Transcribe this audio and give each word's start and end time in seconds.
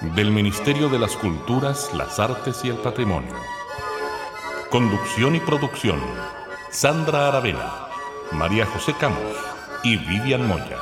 del 0.00 0.30
Ministerio 0.30 0.88
de 0.88 0.98
las 0.98 1.14
Culturas, 1.14 1.90
las 1.94 2.18
Artes 2.18 2.64
y 2.64 2.68
el 2.68 2.76
Patrimonio. 2.76 3.34
Conducción 4.70 5.36
y 5.36 5.40
producción, 5.40 6.00
Sandra 6.70 7.28
Aravena, 7.28 7.88
María 8.32 8.64
José 8.64 8.94
Camos 8.98 9.36
y 9.84 9.98
Vivian 9.98 10.46
Moya. 10.46 10.78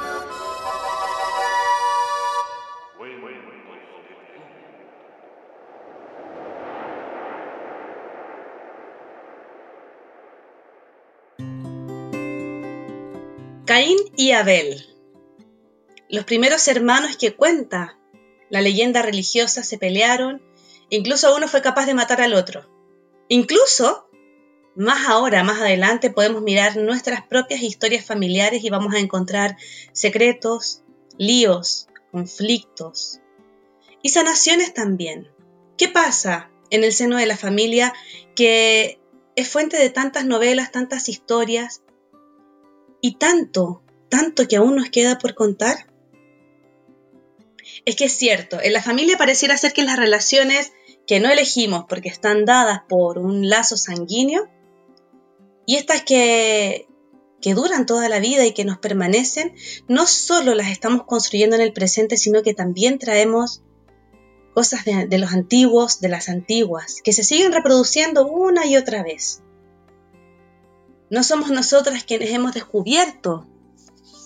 Caín 13.67 13.99
y 14.17 14.31
Abel, 14.31 14.87
los 16.09 16.25
primeros 16.25 16.69
hermanos 16.69 17.17
que 17.17 17.35
cuenta 17.35 17.99
la 18.51 18.61
leyenda 18.61 19.03
religiosa 19.03 19.63
se 19.63 19.79
pelearon, 19.79 20.43
incluso 20.91 21.35
uno 21.35 21.49
fue 21.49 21.63
capaz 21.63 21.87
de 21.87 21.95
matar 21.95 22.21
al 22.21 22.35
otro. 22.35 22.69
Incluso, 23.29 24.09
más 24.75 25.09
ahora, 25.09 25.45
más 25.45 25.61
adelante, 25.61 26.11
podemos 26.11 26.43
mirar 26.43 26.77
nuestras 26.77 27.27
propias 27.27 27.63
historias 27.63 28.05
familiares 28.05 28.65
y 28.65 28.71
vamos 28.71 28.95
a 28.95 28.99
encontrar 28.99 29.57
secretos, 29.93 30.83
líos, 31.19 31.89
conflictos 32.11 33.21
y 34.03 34.11
sanaciones 34.11 34.73
también. 34.73 35.29
¿Qué 35.77 35.89
pasa 35.89 36.51
en 36.71 36.85
el 36.85 36.93
seno 36.93 37.17
de 37.17 37.27
la 37.27 37.37
familia 37.37 37.93
que 38.35 39.01
es 39.37 39.49
fuente 39.49 39.77
de 39.77 39.91
tantas 39.91 40.25
novelas, 40.25 40.73
tantas 40.73 41.09
historias 41.09 41.83
y 43.01 43.17
tanto, 43.17 43.83
tanto 44.09 44.49
que 44.49 44.57
aún 44.57 44.77
nos 44.77 44.91
queda 44.91 45.19
por 45.19 45.35
contar? 45.35 45.88
Es 47.85 47.97
que 47.97 48.07
es 48.07 48.13
cierto, 48.13 48.61
en 48.61 48.73
la 48.73 48.83
familia 48.83 49.19
pareciera 49.19 49.57
ser 49.57 49.73
que 49.73 49.83
las 49.83 49.97
relaciones 49.97 50.73
que 51.07 51.21
no 51.21 51.31
elegimos 51.31 51.87
porque 51.89 52.09
están 52.09 52.45
dadas 52.45 52.83
por 52.89 53.19
un 53.19 53.49
lazo 53.49 53.77
sanguíneo 53.77 54.49
y 55.67 55.77
estas 55.77 56.03
que, 56.03 56.87
duran 57.43 57.87
toda 57.87 58.09
la 58.09 58.21
vida 58.21 58.45
y 58.45 58.53
que 58.53 58.65
nos 58.65 58.79
permanecen, 58.79 59.55
no 59.89 60.07
solo 60.07 60.55
las 60.55 60.71
estamos 60.71 61.05
construyendo 61.05 61.57
en 61.57 61.63
el 61.63 61.73
presente, 61.73 62.17
sino 62.19 62.43
que 62.43 62.53
también 62.53 62.99
traemos 62.99 63.63
cosas 64.55 64.85
de, 64.85 65.07
de 65.07 65.19
los 65.19 65.33
antiguos, 65.33 66.01
de 66.01 66.09
las 66.09 66.29
antiguas, 66.29 67.01
que 67.03 67.13
se 67.13 67.25
siguen 67.25 67.53
reproduciendo 67.53 68.27
una 68.27 68.67
y 68.67 68.77
otra 68.77 69.03
vez. 69.03 69.43
No 71.11 71.23
somos 71.23 71.51
nosotras 71.51 72.05
quienes 72.05 72.31
hemos 72.31 72.53
descubierto 72.53 73.47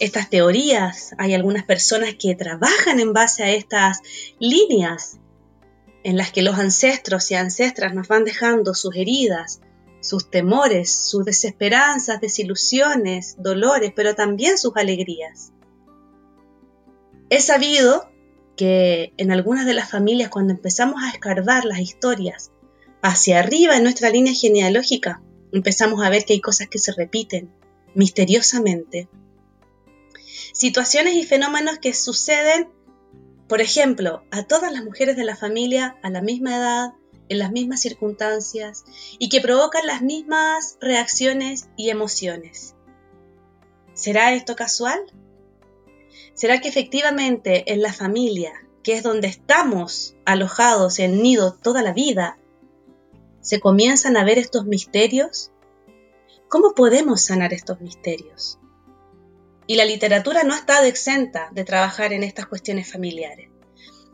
estas 0.02 0.28
teorías, 0.28 1.14
hay 1.16 1.32
algunas 1.32 1.64
personas 1.64 2.16
que 2.18 2.34
trabajan 2.34 2.98
en 2.98 3.12
base 3.12 3.44
a 3.44 3.52
estas 3.52 4.00
líneas 4.40 5.20
en 6.02 6.16
las 6.16 6.32
que 6.32 6.42
los 6.42 6.58
ancestros 6.58 7.30
y 7.30 7.36
ancestras 7.36 7.94
nos 7.94 8.08
van 8.08 8.24
dejando 8.24 8.74
sus 8.74 8.96
heridas, 8.96 9.60
sus 10.00 10.28
temores, 10.28 10.92
sus 10.92 11.24
desesperanzas, 11.24 12.20
desilusiones, 12.20 13.36
dolores, 13.38 13.92
pero 13.94 14.16
también 14.16 14.58
sus 14.58 14.76
alegrías. 14.76 15.52
Es 17.30 17.44
sabido 17.44 18.10
que 18.56 19.12
en 19.18 19.30
algunas 19.30 19.66
de 19.66 19.74
las 19.74 19.88
familias 19.88 20.30
cuando 20.30 20.52
empezamos 20.52 21.00
a 21.00 21.10
escarbar 21.10 21.64
las 21.64 21.78
historias 21.78 22.50
hacia 23.02 23.38
arriba 23.38 23.76
en 23.76 23.84
nuestra 23.84 24.10
línea 24.10 24.34
genealógica, 24.34 25.22
empezamos 25.52 26.04
a 26.04 26.10
ver 26.10 26.24
que 26.24 26.32
hay 26.32 26.40
cosas 26.40 26.66
que 26.66 26.80
se 26.80 26.90
repiten 26.90 27.52
misteriosamente 27.94 29.08
situaciones 30.52 31.14
y 31.14 31.24
fenómenos 31.24 31.78
que 31.78 31.94
suceden, 31.94 32.68
por 33.48 33.60
ejemplo, 33.60 34.24
a 34.30 34.44
todas 34.44 34.72
las 34.72 34.84
mujeres 34.84 35.16
de 35.16 35.24
la 35.24 35.36
familia 35.36 35.96
a 36.02 36.10
la 36.10 36.22
misma 36.22 36.56
edad, 36.56 36.92
en 37.28 37.38
las 37.38 37.50
mismas 37.50 37.80
circunstancias 37.80 38.84
y 39.18 39.28
que 39.28 39.40
provocan 39.40 39.86
las 39.86 40.02
mismas 40.02 40.76
reacciones 40.80 41.68
y 41.76 41.90
emociones. 41.90 42.74
¿Será 43.94 44.34
esto 44.34 44.56
casual? 44.56 45.00
¿Será 46.34 46.60
que 46.60 46.68
efectivamente 46.68 47.72
en 47.72 47.82
la 47.82 47.92
familia, 47.92 48.52
que 48.82 48.94
es 48.94 49.02
donde 49.02 49.28
estamos 49.28 50.14
alojados 50.24 50.98
en 50.98 51.22
nido 51.22 51.54
toda 51.54 51.82
la 51.82 51.92
vida, 51.92 52.38
se 53.40 53.60
comienzan 53.60 54.16
a 54.16 54.24
ver 54.24 54.38
estos 54.38 54.66
misterios? 54.66 55.50
¿Cómo 56.48 56.74
podemos 56.74 57.22
sanar 57.22 57.52
estos 57.52 57.80
misterios? 57.80 58.58
Y 59.66 59.76
la 59.76 59.84
literatura 59.84 60.42
no 60.44 60.54
ha 60.54 60.58
estado 60.58 60.84
exenta 60.84 61.48
de 61.52 61.64
trabajar 61.64 62.12
en 62.12 62.22
estas 62.22 62.46
cuestiones 62.46 62.90
familiares. 62.90 63.48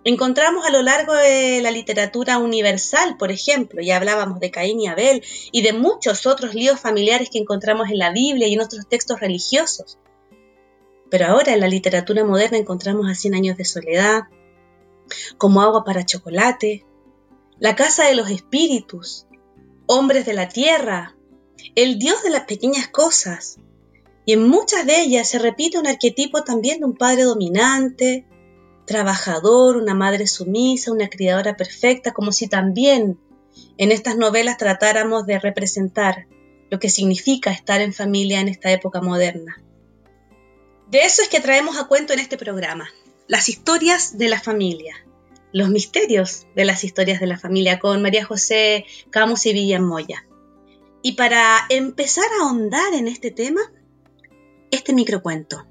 Encontramos 0.04 0.64
a 0.64 0.70
lo 0.70 0.82
largo 0.82 1.12
de 1.14 1.60
la 1.60 1.70
literatura 1.70 2.38
universal, 2.38 3.16
por 3.18 3.30
ejemplo, 3.32 3.82
ya 3.82 3.96
hablábamos 3.96 4.40
de 4.40 4.50
Caín 4.50 4.80
y 4.80 4.86
Abel 4.86 5.22
y 5.50 5.62
de 5.62 5.72
muchos 5.72 6.24
otros 6.26 6.54
líos 6.54 6.80
familiares 6.80 7.30
que 7.30 7.38
encontramos 7.38 7.90
en 7.90 7.98
la 7.98 8.12
Biblia 8.12 8.46
y 8.46 8.54
en 8.54 8.60
otros 8.60 8.88
textos 8.88 9.20
religiosos. 9.20 9.98
Pero 11.10 11.26
ahora 11.26 11.52
en 11.52 11.60
la 11.60 11.68
literatura 11.68 12.24
moderna 12.24 12.58
encontramos 12.58 13.10
a 13.10 13.14
Cien 13.14 13.34
años 13.34 13.56
de 13.56 13.64
soledad, 13.64 14.24
como 15.36 15.62
agua 15.62 15.84
para 15.84 16.06
chocolate, 16.06 16.86
la 17.58 17.74
casa 17.74 18.04
de 18.06 18.14
los 18.14 18.30
espíritus, 18.30 19.26
hombres 19.86 20.26
de 20.26 20.34
la 20.34 20.48
tierra, 20.48 21.16
el 21.74 21.98
dios 21.98 22.22
de 22.22 22.30
las 22.30 22.44
pequeñas 22.44 22.88
cosas, 22.88 23.58
y 24.28 24.34
en 24.34 24.46
muchas 24.46 24.84
de 24.84 25.00
ellas 25.00 25.26
se 25.26 25.38
repite 25.38 25.78
un 25.78 25.86
arquetipo 25.86 26.44
también 26.44 26.80
de 26.80 26.84
un 26.84 26.94
padre 26.94 27.22
dominante, 27.22 28.26
trabajador, 28.84 29.78
una 29.78 29.94
madre 29.94 30.26
sumisa, 30.26 30.92
una 30.92 31.08
criadora 31.08 31.56
perfecta, 31.56 32.12
como 32.12 32.30
si 32.30 32.46
también 32.46 33.18
en 33.78 33.90
estas 33.90 34.18
novelas 34.18 34.58
tratáramos 34.58 35.24
de 35.24 35.38
representar 35.38 36.26
lo 36.68 36.78
que 36.78 36.90
significa 36.90 37.52
estar 37.52 37.80
en 37.80 37.94
familia 37.94 38.40
en 38.40 38.48
esta 38.48 38.70
época 38.70 39.00
moderna. 39.00 39.62
De 40.90 41.06
eso 41.06 41.22
es 41.22 41.28
que 41.28 41.40
traemos 41.40 41.78
a 41.78 41.86
cuento 41.86 42.12
en 42.12 42.18
este 42.18 42.36
programa, 42.36 42.90
las 43.28 43.48
historias 43.48 44.18
de 44.18 44.28
la 44.28 44.40
familia, 44.40 45.06
los 45.54 45.70
misterios 45.70 46.46
de 46.54 46.66
las 46.66 46.84
historias 46.84 47.18
de 47.18 47.28
la 47.28 47.38
familia 47.38 47.78
con 47.78 48.02
María 48.02 48.26
José 48.26 48.84
Camus 49.08 49.46
y 49.46 49.54
Villan 49.54 49.86
Moya. 49.86 50.26
Y 51.00 51.12
para 51.12 51.60
empezar 51.70 52.26
a 52.26 52.44
ahondar 52.44 52.92
en 52.92 53.08
este 53.08 53.30
tema, 53.30 53.62
este 54.70 54.92
microcuento. 54.92 55.66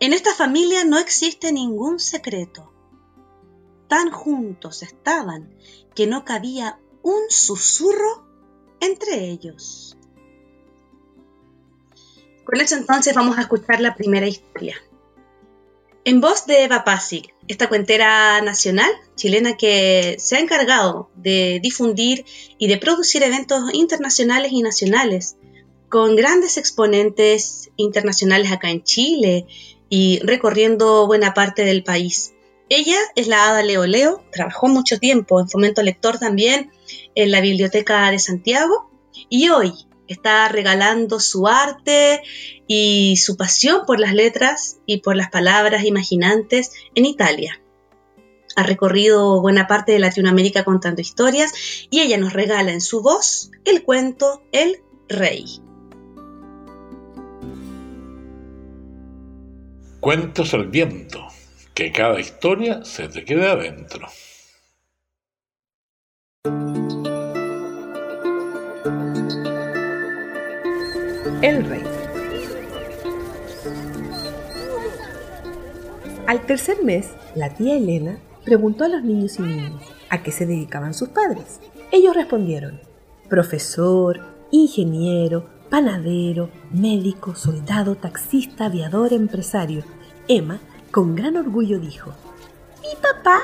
En 0.00 0.12
esta 0.12 0.34
familia 0.34 0.84
no 0.84 0.98
existe 0.98 1.52
ningún 1.52 1.98
secreto. 1.98 2.72
Tan 3.88 4.10
juntos 4.10 4.82
estaban 4.82 5.54
que 5.94 6.06
no 6.06 6.24
cabía 6.24 6.80
un 7.02 7.22
susurro 7.28 8.26
entre 8.80 9.30
ellos. 9.30 9.96
Con 12.44 12.60
eso 12.60 12.76
entonces 12.76 13.14
vamos 13.14 13.38
a 13.38 13.42
escuchar 13.42 13.80
la 13.80 13.94
primera 13.94 14.26
historia. 14.26 14.76
En 16.04 16.20
voz 16.20 16.46
de 16.46 16.64
Eva 16.64 16.84
Pasic, 16.84 17.34
esta 17.48 17.68
cuentera 17.68 18.40
nacional 18.42 18.90
chilena 19.16 19.56
que 19.56 20.16
se 20.18 20.36
ha 20.36 20.40
encargado 20.40 21.10
de 21.14 21.60
difundir 21.62 22.26
y 22.58 22.68
de 22.68 22.76
producir 22.76 23.22
eventos 23.22 23.72
internacionales 23.72 24.52
y 24.52 24.62
nacionales 24.62 25.36
con 25.88 26.16
grandes 26.16 26.56
exponentes 26.56 27.70
internacionales 27.76 28.52
acá 28.52 28.70
en 28.70 28.82
Chile 28.82 29.46
y 29.88 30.20
recorriendo 30.20 31.06
buena 31.06 31.34
parte 31.34 31.64
del 31.64 31.84
país. 31.84 32.34
Ella 32.68 32.98
es 33.14 33.28
la 33.28 33.50
Ada 33.50 33.62
Leo 33.62 33.86
Leo, 33.86 34.24
trabajó 34.32 34.68
mucho 34.68 34.98
tiempo 34.98 35.38
en 35.38 35.48
Fomento 35.48 35.82
Lector 35.82 36.18
también 36.18 36.70
en 37.14 37.30
la 37.30 37.40
Biblioteca 37.40 38.10
de 38.10 38.18
Santiago 38.18 38.90
y 39.28 39.50
hoy 39.50 39.72
está 40.08 40.48
regalando 40.48 41.20
su 41.20 41.46
arte 41.46 42.22
y 42.66 43.16
su 43.16 43.36
pasión 43.36 43.82
por 43.86 44.00
las 44.00 44.14
letras 44.14 44.78
y 44.86 44.98
por 44.98 45.16
las 45.16 45.30
palabras 45.30 45.84
imaginantes 45.84 46.72
en 46.94 47.06
Italia. 47.06 47.60
Ha 48.56 48.62
recorrido 48.62 49.40
buena 49.40 49.66
parte 49.66 49.92
de 49.92 49.98
Latinoamérica 49.98 50.64
contando 50.64 51.02
historias 51.02 51.52
y 51.90 52.00
ella 52.00 52.18
nos 52.18 52.32
regala 52.32 52.72
en 52.72 52.80
su 52.80 53.02
voz 53.02 53.50
el 53.64 53.82
cuento 53.82 54.42
El 54.52 54.82
Rey.– 55.08 55.60
Cuentos 60.04 60.52
al 60.52 60.66
viento, 60.66 61.28
que 61.72 61.90
cada 61.90 62.20
historia 62.20 62.84
se 62.84 63.08
te 63.08 63.24
quede 63.24 63.48
adentro. 63.48 64.06
El 71.40 71.64
rey. 71.64 71.82
Al 76.26 76.44
tercer 76.44 76.84
mes, 76.84 77.08
la 77.34 77.54
tía 77.54 77.78
Elena 77.78 78.18
preguntó 78.44 78.84
a 78.84 78.88
los 78.88 79.02
niños 79.02 79.38
y 79.38 79.42
niñas 79.44 79.72
a 80.10 80.22
qué 80.22 80.32
se 80.32 80.44
dedicaban 80.44 80.92
sus 80.92 81.08
padres. 81.08 81.60
Ellos 81.92 82.14
respondieron, 82.14 82.78
profesor, 83.30 84.20
ingeniero, 84.50 85.48
panadero, 85.70 86.50
médico, 86.70 87.34
soldado, 87.34 87.96
taxista, 87.96 88.66
aviador, 88.66 89.14
empresario. 89.14 89.82
Emma, 90.28 90.58
con 90.90 91.14
gran 91.14 91.36
orgullo, 91.36 91.78
dijo, 91.78 92.12
mi 92.80 92.94
papá 93.00 93.40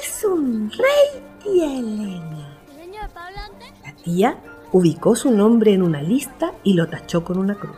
es 0.00 0.24
un 0.24 0.70
rey, 0.70 1.22
tía 1.42 1.78
Elena. 1.78 2.58
La 3.82 3.92
tía 4.02 4.36
ubicó 4.72 5.16
su 5.16 5.30
nombre 5.30 5.72
en 5.72 5.82
una 5.82 6.02
lista 6.02 6.52
y 6.62 6.74
lo 6.74 6.88
tachó 6.88 7.24
con 7.24 7.38
una 7.38 7.54
cruz. 7.54 7.76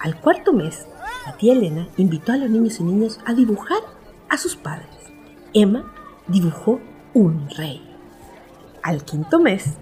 Al 0.00 0.20
cuarto 0.20 0.52
mes, 0.52 0.86
la 1.24 1.36
tía 1.36 1.52
Elena 1.52 1.88
invitó 1.96 2.32
a 2.32 2.36
los 2.36 2.50
niños 2.50 2.80
y 2.80 2.84
niñas 2.84 3.20
a 3.24 3.32
dibujar 3.32 3.80
a 4.28 4.38
sus 4.38 4.56
padres. 4.56 4.88
Emma 5.52 5.92
dibujó 6.26 6.80
un 7.14 7.48
rey. 7.50 7.82
Al 8.82 9.04
quinto 9.04 9.40
mes, 9.40 9.74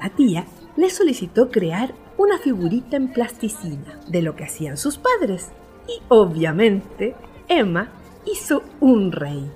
la 0.00 0.10
tía 0.10 0.46
le 0.76 0.90
solicitó 0.90 1.50
crear 1.50 1.94
una 2.16 2.38
figurita 2.38 2.96
en 2.96 3.12
plasticina 3.12 4.00
de 4.06 4.22
lo 4.22 4.36
que 4.36 4.44
hacían 4.44 4.76
sus 4.76 4.98
padres. 4.98 5.50
Y 5.90 6.02
obviamente, 6.08 7.16
Emma 7.48 7.90
hizo 8.24 8.62
un 8.78 9.10
rey. 9.10 9.50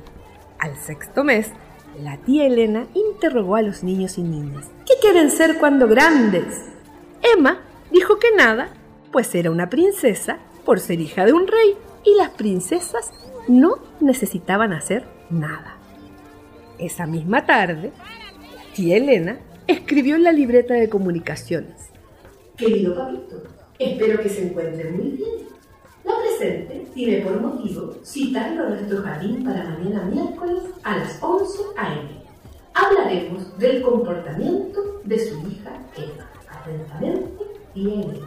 Al 0.58 0.76
sexto 0.76 1.22
mes, 1.22 1.52
la 2.02 2.16
tía 2.16 2.46
Elena 2.46 2.88
interrogó 2.92 3.54
a 3.54 3.62
los 3.62 3.84
niños 3.84 4.18
y 4.18 4.24
niñas. 4.24 4.68
¿Qué 4.84 4.94
quieren 5.00 5.30
ser 5.30 5.58
cuando 5.58 5.86
grandes? 5.86 6.62
Emma 7.22 7.60
dijo 7.92 8.18
que 8.18 8.34
nada, 8.36 8.70
pues 9.12 9.32
era 9.36 9.52
una 9.52 9.70
princesa 9.70 10.38
por 10.64 10.80
ser 10.80 10.98
hija 10.98 11.24
de 11.24 11.32
un 11.32 11.46
rey 11.46 11.76
y 12.04 12.16
las 12.16 12.30
princesas 12.30 13.12
no 13.46 13.76
necesitaban 14.00 14.72
hacer 14.72 15.04
nada. 15.30 15.78
Esa 16.78 17.06
misma 17.06 17.46
tarde, 17.46 17.92
tía 18.74 18.96
Elena 18.96 19.38
escribió 19.68 20.16
en 20.16 20.24
la 20.24 20.32
libreta 20.32 20.74
de 20.74 20.88
comunicaciones. 20.88 21.90
Querido 22.56 22.96
papito, 22.96 23.44
espero 23.78 24.20
que 24.20 24.28
se 24.28 24.48
encuentre 24.48 24.90
muy 24.90 25.10
bien. 25.10 25.53
La 26.04 26.14
presente 26.18 26.86
tiene 26.94 27.22
por 27.22 27.40
motivo 27.40 27.94
citarlo 28.04 28.66
a 28.66 28.68
nuestro 28.70 29.02
jardín 29.02 29.42
para 29.44 29.64
mañana 29.64 30.04
miércoles 30.04 30.62
a 30.82 30.98
las 30.98 31.18
11 31.22 31.58
a.m. 31.76 32.24
Hablaremos 32.74 33.58
del 33.58 33.80
comportamiento 33.82 35.00
de 35.04 35.18
su 35.18 35.38
hija 35.48 35.70
Eva. 35.96 36.28
Atentamente, 36.50 37.44
tía 37.72 37.94
Elena. 37.94 38.26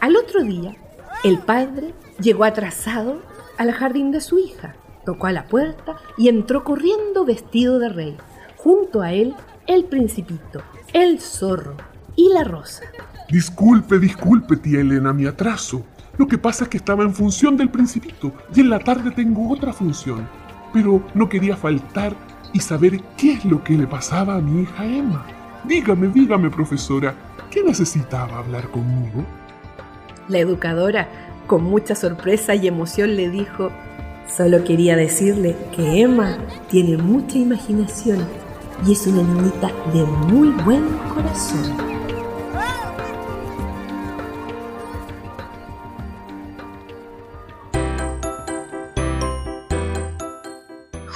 Al 0.00 0.16
otro 0.16 0.44
día, 0.44 0.76
el 1.24 1.38
padre 1.38 1.94
llegó 2.20 2.44
atrasado 2.44 3.22
al 3.56 3.72
jardín 3.72 4.12
de 4.12 4.20
su 4.20 4.38
hija, 4.38 4.76
tocó 5.04 5.26
a 5.26 5.32
la 5.32 5.46
puerta 5.46 5.96
y 6.16 6.28
entró 6.28 6.62
corriendo 6.62 7.24
vestido 7.24 7.80
de 7.80 7.88
rey. 7.88 8.16
Junto 8.56 9.02
a 9.02 9.12
él, 9.12 9.34
el 9.66 9.84
principito, 9.84 10.62
el 10.92 11.20
zorro 11.20 11.76
y 12.14 12.32
la 12.32 12.44
rosa. 12.44 12.84
Disculpe, 13.28 13.98
disculpe, 13.98 14.56
tía 14.56 14.80
Elena, 14.80 15.12
mi 15.12 15.26
atraso. 15.26 15.84
Lo 16.18 16.26
que 16.26 16.36
pasa 16.36 16.64
es 16.64 16.70
que 16.70 16.78
estaba 16.78 17.04
en 17.04 17.14
función 17.14 17.56
del 17.56 17.70
principito 17.70 18.32
y 18.52 18.60
en 18.60 18.70
la 18.70 18.80
tarde 18.80 19.12
tengo 19.12 19.48
otra 19.50 19.72
función. 19.72 20.28
Pero 20.72 21.00
no 21.14 21.28
quería 21.28 21.56
faltar 21.56 22.12
y 22.52 22.58
saber 22.58 23.00
qué 23.16 23.34
es 23.34 23.44
lo 23.44 23.62
que 23.62 23.78
le 23.78 23.86
pasaba 23.86 24.34
a 24.34 24.40
mi 24.40 24.62
hija 24.62 24.84
Emma. 24.84 25.24
Dígame, 25.64 26.08
dígame, 26.08 26.50
profesora, 26.50 27.14
¿qué 27.50 27.62
necesitaba 27.62 28.38
hablar 28.38 28.68
conmigo? 28.68 29.24
La 30.28 30.38
educadora, 30.38 31.08
con 31.46 31.62
mucha 31.62 31.94
sorpresa 31.94 32.54
y 32.54 32.66
emoción, 32.66 33.14
le 33.14 33.30
dijo, 33.30 33.70
solo 34.28 34.64
quería 34.64 34.96
decirle 34.96 35.56
que 35.74 36.02
Emma 36.02 36.36
tiene 36.68 36.96
mucha 36.96 37.38
imaginación 37.38 38.26
y 38.84 38.92
es 38.92 39.06
una 39.06 39.22
niñita 39.22 39.70
de 39.92 40.02
muy 40.02 40.48
buen 40.64 40.84
corazón. 41.14 41.97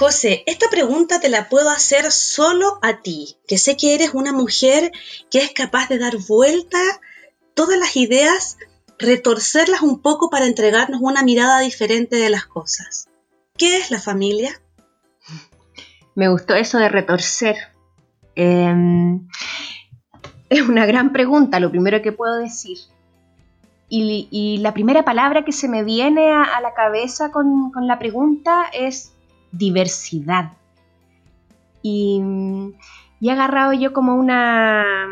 José, 0.03 0.43
esta 0.47 0.69
pregunta 0.69 1.21
te 1.21 1.29
la 1.29 1.47
puedo 1.47 1.69
hacer 1.69 2.11
solo 2.11 2.77
a 2.81 3.01
ti, 3.01 3.37
que 3.47 3.57
sé 3.57 3.77
que 3.77 3.95
eres 3.95 4.13
una 4.13 4.33
mujer 4.33 4.91
que 5.31 5.37
es 5.37 5.51
capaz 5.51 5.87
de 5.87 5.97
dar 5.97 6.17
vuelta 6.27 6.77
todas 7.53 7.79
las 7.79 7.95
ideas 7.95 8.57
retorcerlas 8.99 9.81
un 9.81 10.01
poco 10.01 10.29
para 10.29 10.45
entregarnos 10.45 10.99
una 11.01 11.23
mirada 11.23 11.61
diferente 11.61 12.17
de 12.17 12.29
las 12.29 12.45
cosas. 12.45 13.07
¿Qué 13.55 13.77
es 13.77 13.91
la 13.91 13.99
familia? 14.01 14.51
Me 16.15 16.27
gustó 16.27 16.53
eso 16.53 16.79
de 16.79 16.89
retorcer. 16.89 17.55
Em, 18.35 19.25
es 20.49 20.61
una 20.63 20.85
gran 20.85 21.13
pregunta, 21.13 21.61
lo 21.61 21.71
primero 21.71 22.01
que 22.01 22.11
puedo 22.11 22.35
decir. 22.39 22.77
Y, 23.87 24.57
la 24.57 24.73
primera 24.73 25.05
palabra 25.05 25.45
que 25.45 25.53
se 25.53 25.69
me 25.69 25.85
viene 25.85 26.33
a, 26.33 26.59
la 26.59 26.73
cabeza 26.73 27.31
con, 27.31 27.71
la 27.87 27.99
pregunta 27.99 28.65
es 28.73 29.12
diversidad. 29.53 30.51
Y, 31.81 32.21
he 33.21 33.31
agarrado 33.31 33.71
yo 33.71 33.93
como 33.93 34.15
una, 34.15 35.07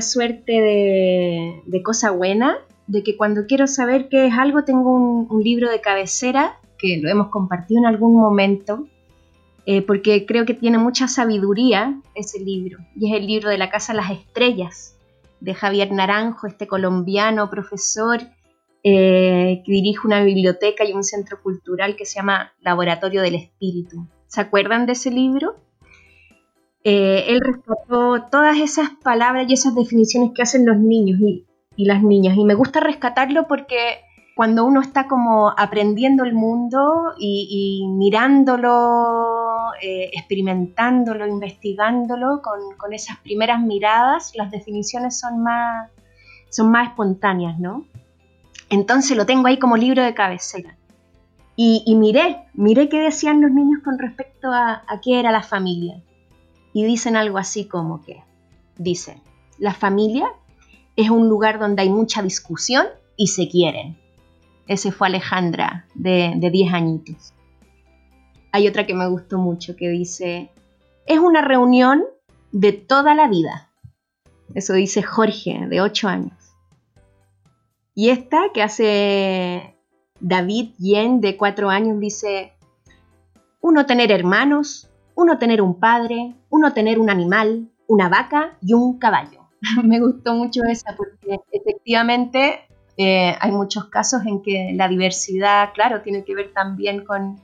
suerte 0.00 0.52
de, 0.52 1.62
de 1.66 1.82
cosa 1.84 2.10
buena 2.10 2.58
de 2.86 3.02
que 3.02 3.16
cuando 3.16 3.46
quiero 3.46 3.66
saber 3.66 4.08
qué 4.08 4.26
es 4.26 4.34
algo 4.34 4.64
tengo 4.64 4.92
un, 4.92 5.42
libro 5.42 5.70
de 5.70 5.80
cabecera, 5.80 6.58
que 6.78 6.98
lo 7.02 7.08
hemos 7.08 7.28
compartido 7.28 7.80
en 7.80 7.86
algún 7.86 8.14
momento, 8.14 8.86
eh, 9.66 9.82
porque 9.82 10.26
creo 10.26 10.44
que 10.44 10.54
tiene 10.54 10.78
mucha 10.78 11.08
sabiduría 11.08 12.00
ese 12.14 12.40
libro, 12.40 12.78
y 12.96 13.10
es 13.10 13.20
el 13.20 13.26
libro 13.26 13.48
de 13.48 13.58
la 13.58 13.70
Casa 13.70 13.94
Las 13.94 14.10
Estrellas, 14.10 14.96
de 15.40 15.54
Javier 15.54 15.92
Naranjo, 15.92 16.46
este 16.46 16.66
colombiano 16.66 17.50
profesor 17.50 18.20
eh, 18.84 19.62
que 19.64 19.72
dirige 19.72 20.06
una 20.06 20.22
biblioteca 20.22 20.84
y 20.84 20.92
un 20.92 21.02
centro 21.02 21.42
cultural 21.42 21.96
que 21.96 22.04
se 22.04 22.16
llama 22.16 22.52
Laboratorio 22.60 23.22
del 23.22 23.34
Espíritu. 23.34 24.06
¿Se 24.28 24.40
acuerdan 24.40 24.86
de 24.86 24.92
ese 24.92 25.10
libro? 25.10 25.56
Eh, 26.84 27.24
él 27.28 27.40
rescató 27.40 28.26
todas 28.30 28.58
esas 28.58 28.90
palabras 29.02 29.46
y 29.48 29.54
esas 29.54 29.74
definiciones 29.74 30.32
que 30.34 30.42
hacen 30.42 30.66
los 30.66 30.76
niños 30.76 31.18
y 31.20 31.84
las 31.84 32.02
niñas. 32.02 32.36
Y 32.36 32.44
me 32.44 32.54
gusta 32.54 32.78
rescatarlo 32.78 33.48
porque 33.48 34.04
cuando 34.34 34.64
uno 34.64 34.80
está 34.80 35.06
como 35.06 35.54
aprendiendo 35.56 36.24
el 36.24 36.34
mundo 36.34 37.14
y, 37.18 37.86
mirándolo, 37.88 39.72
eh, 39.80 40.10
experimentándolo, 40.12 41.26
investigándolo, 41.26 42.42
con, 42.42 42.92
esas 42.92 43.18
primeras 43.18 43.60
miradas, 43.60 44.32
las 44.34 44.50
definiciones 44.50 45.18
son 45.18 45.42
más, 45.42 45.90
son 46.50 46.70
más 46.70 46.88
espontáneas, 46.88 47.58
¿no? 47.58 47.84
Entonces 48.74 49.16
lo 49.16 49.24
tengo 49.24 49.46
ahí 49.46 49.60
como 49.60 49.76
libro 49.76 50.02
de 50.02 50.14
cabecera. 50.14 50.76
Y, 51.54 51.94
miré, 51.94 52.48
miré 52.54 52.88
qué 52.88 52.98
decían 52.98 53.40
los 53.40 53.52
niños 53.52 53.80
con 53.84 54.00
respecto 54.00 54.50
a, 54.50 54.82
qué 55.00 55.20
era 55.20 55.30
la 55.30 55.44
familia. 55.44 56.02
Y 56.72 56.84
dicen 56.84 57.14
algo 57.14 57.38
así 57.38 57.68
como 57.68 58.02
que, 58.02 58.24
dicen, 58.76 59.20
la 59.58 59.72
familia 59.72 60.26
es 60.96 61.08
un 61.08 61.28
lugar 61.28 61.60
donde 61.60 61.82
hay 61.82 61.88
mucha 61.88 62.20
discusión 62.20 62.86
y 63.16 63.28
se 63.28 63.48
quieren. 63.48 63.96
Ese 64.66 64.90
fue 64.90 65.06
Alejandra, 65.06 65.86
de, 65.94 66.32
de 66.34 66.50
10 66.50 66.74
añitos. 66.74 67.32
Hay 68.50 68.66
otra 68.66 68.86
que 68.86 68.94
me 68.94 69.06
gustó 69.06 69.38
mucho 69.38 69.76
que 69.76 69.88
dice, 69.88 70.50
es 71.06 71.20
una 71.20 71.42
reunión 71.42 72.02
de 72.50 72.72
toda 72.72 73.14
la 73.14 73.28
vida. 73.28 73.70
Eso 74.52 74.72
dice 74.72 75.04
Jorge, 75.04 75.68
de 75.68 75.80
8 75.80 76.08
años. 76.08 76.43
Y 77.94 78.10
esta 78.10 78.50
que 78.52 78.62
hace 78.62 79.76
David 80.20 80.70
Yen, 80.78 81.20
de 81.20 81.36
4 81.36 81.70
años, 81.70 82.00
dice, 82.00 82.54
uno 83.60 83.86
tener 83.86 84.10
hermanos, 84.10 84.90
uno 85.14 85.38
tener 85.38 85.62
un 85.62 85.78
padre, 85.78 86.34
uno 86.50 86.72
tener 86.72 86.98
un 86.98 87.10
animal, 87.10 87.70
una 87.86 88.08
vaca 88.08 88.58
y 88.60 88.74
un 88.74 88.98
caballo. 88.98 89.48
me 89.84 90.00
gustó 90.00 90.34
mucho 90.34 90.62
esa 90.64 90.96
porque 90.96 91.38
efectivamente 91.52 92.60
eh, 92.96 93.34
hay 93.40 93.50
muchos 93.52 93.86
casos 93.86 94.22
en 94.26 94.42
que 94.42 94.72
la 94.74 94.88
diversidad, 94.88 95.70
claro, 95.74 96.02
tiene 96.02 96.24
que 96.24 96.34
ver 96.34 96.52
también 96.52 97.04
con, 97.04 97.40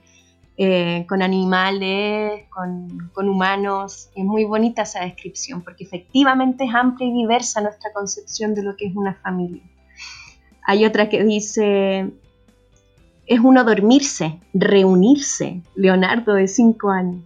eh, 0.57 1.05
con 1.07 1.21
animales, 1.21 2.47
con, 2.49 3.29
humanos. 3.29 4.09
Es 4.15 4.23
muy 4.23 4.45
bonita 4.45 4.83
esa 4.83 5.01
descripción 5.01 5.61
porque 5.61 5.83
efectivamente 5.83 6.65
es 6.65 6.73
amplia 6.73 7.07
y 7.07 7.13
diversa 7.13 7.61
nuestra 7.61 7.91
concepción 7.93 8.53
de 8.53 8.63
lo 8.63 8.75
que 8.75 8.87
es 8.87 8.95
una 8.95 9.15
familia. 9.15 9.63
Hay 10.71 10.85
otra 10.85 11.09
que 11.09 11.21
dice, 11.21 12.13
es 13.27 13.39
uno 13.41 13.65
dormirse, 13.65 14.39
reunirse, 14.53 15.63
Leonardo 15.75 16.35
de 16.35 16.47
5 16.47 16.89
años. 16.89 17.25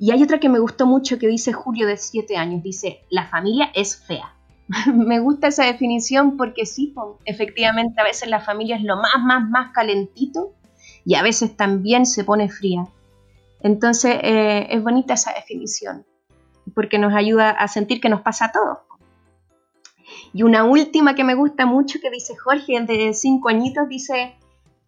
Y 0.00 0.10
hay 0.10 0.24
otra 0.24 0.40
que 0.40 0.48
me 0.48 0.58
gustó 0.58 0.84
mucho 0.84 1.20
que 1.20 1.28
dice 1.28 1.52
Julio 1.52 1.86
de 1.86 1.96
7 1.96 2.36
años, 2.36 2.64
dice, 2.64 3.04
la 3.08 3.28
familia 3.28 3.70
es 3.72 3.96
fea. 4.04 4.34
me 4.92 5.20
gusta 5.20 5.46
esa 5.46 5.64
definición 5.64 6.36
porque 6.36 6.66
sí, 6.66 6.92
efectivamente 7.24 8.00
a 8.00 8.04
veces 8.04 8.28
la 8.28 8.40
familia 8.40 8.74
es 8.74 8.82
lo 8.82 8.96
más, 8.96 9.22
más, 9.24 9.48
más 9.48 9.70
calentito 9.70 10.54
y 11.04 11.14
a 11.14 11.22
veces 11.22 11.56
también 11.56 12.04
se 12.04 12.24
pone 12.24 12.48
fría. 12.48 12.84
Entonces 13.60 14.16
eh, 14.24 14.66
es 14.70 14.82
bonita 14.82 15.14
esa 15.14 15.32
definición 15.34 16.04
porque 16.74 16.98
nos 16.98 17.14
ayuda 17.14 17.50
a 17.50 17.68
sentir 17.68 18.00
que 18.00 18.08
nos 18.08 18.22
pasa 18.22 18.46
a 18.46 18.50
todos. 18.50 18.87
Y 20.32 20.42
una 20.42 20.64
última 20.64 21.14
que 21.14 21.24
me 21.24 21.34
gusta 21.34 21.66
mucho 21.66 21.98
que 22.00 22.10
dice 22.10 22.36
Jorge, 22.36 22.80
de 22.80 23.14
cinco 23.14 23.48
añitos, 23.48 23.88
dice, 23.88 24.36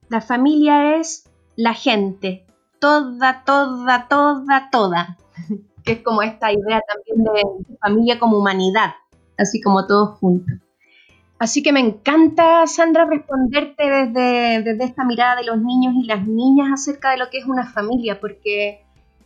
la 0.08 0.20
familia 0.20 0.96
es 0.96 1.30
la 1.56 1.74
gente, 1.74 2.46
toda, 2.78 3.44
toda, 3.44 4.08
toda, 4.08 4.70
toda. 4.70 5.16
que 5.84 5.92
es 5.92 6.02
como 6.02 6.22
esta 6.22 6.52
idea 6.52 6.82
también 6.86 7.24
de 7.24 7.76
familia 7.80 8.18
como 8.18 8.38
humanidad, 8.38 8.94
así 9.38 9.60
como 9.60 9.86
todos 9.86 10.18
juntos. 10.18 10.58
Así 11.38 11.62
que 11.62 11.72
me 11.72 11.80
encanta, 11.80 12.66
Sandra, 12.66 13.06
responderte 13.06 13.88
desde, 13.88 14.62
desde, 14.62 14.84
esta 14.84 15.04
mirada 15.04 15.36
de 15.36 15.44
los 15.44 15.58
niños 15.58 15.94
y 15.96 16.06
las 16.06 16.26
niñas 16.26 16.68
acerca 16.70 17.12
de 17.12 17.16
lo 17.16 17.30
que 17.30 17.38
es 17.38 17.46
una 17.46 17.66
familia, 17.66 18.20
porque 18.20 18.82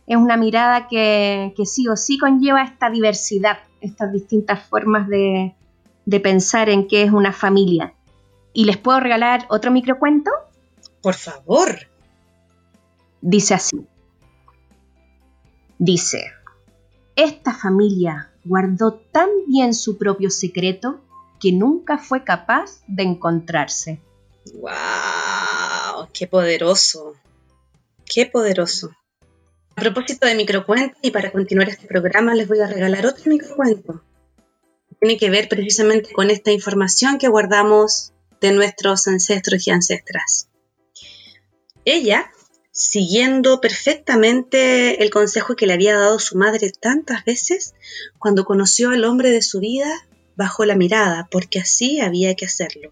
es 0.07 0.15
una 0.15 0.37
mirada 0.37 0.87
que, 0.87 1.53
que 1.57 1.65
sí 1.65 1.89
o 1.89 1.97
sí 1.97 2.17
conlleva 2.17 2.63
esta 2.63 2.89
diversidad, 2.89 3.57
estas 3.81 4.13
distintas 4.13 4.63
formas 4.63 5.09
de, 5.09 5.55
de 6.05 6.19
pensar 6.19 6.69
en 6.69 6.87
qué 6.87 7.03
es 7.03 7.11
una 7.11 7.33
familia. 7.33 7.93
¿Y 8.53 8.65
les 8.65 8.77
puedo 8.77 8.99
regalar 8.99 9.45
otro 9.49 9.71
microcuento? 9.71 10.31
Por 11.01 11.15
favor. 11.15 11.87
Dice 13.21 13.53
así. 13.53 13.85
Dice, 15.77 16.31
esta 17.15 17.53
familia 17.53 18.31
guardó 18.45 18.93
tan 18.93 19.29
bien 19.47 19.73
su 19.73 19.97
propio 19.97 20.29
secreto 20.29 21.01
que 21.39 21.51
nunca 21.51 21.97
fue 21.97 22.23
capaz 22.23 22.81
de 22.87 23.03
encontrarse. 23.03 23.99
¡Wow! 24.53 26.07
¡Qué 26.13 26.27
poderoso! 26.27 27.13
¡Qué 28.05 28.25
poderoso! 28.25 28.91
A 29.75 29.81
propósito 29.81 30.27
de 30.27 30.35
microcuentos, 30.35 30.97
y 31.01 31.11
para 31.11 31.31
continuar 31.31 31.67
este 31.67 31.87
programa, 31.87 32.33
les 32.33 32.47
voy 32.47 32.61
a 32.61 32.67
regalar 32.67 33.05
otro 33.05 33.29
microcuento 33.29 34.01
tiene 35.05 35.19
que 35.19 35.29
ver 35.29 35.47
precisamente 35.47 36.11
con 36.13 36.31
esta 36.31 36.51
información 36.51 37.19
que 37.19 37.27
guardamos 37.27 38.11
de 38.41 38.51
nuestros 38.51 39.07
ancestros 39.07 39.67
y 39.67 39.69
ancestras. 39.69 40.49
Ella, 41.85 42.31
siguiendo 42.71 43.61
perfectamente 43.61 45.03
el 45.03 45.11
consejo 45.11 45.55
que 45.55 45.67
le 45.67 45.73
había 45.73 45.95
dado 45.95 46.17
su 46.17 46.39
madre 46.39 46.71
tantas 46.71 47.23
veces, 47.23 47.75
cuando 48.17 48.45
conoció 48.45 48.89
al 48.89 49.05
hombre 49.05 49.29
de 49.29 49.43
su 49.43 49.59
vida, 49.59 49.93
bajó 50.35 50.65
la 50.65 50.75
mirada, 50.75 51.27
porque 51.29 51.59
así 51.59 52.01
había 52.01 52.33
que 52.33 52.45
hacerlo. 52.45 52.91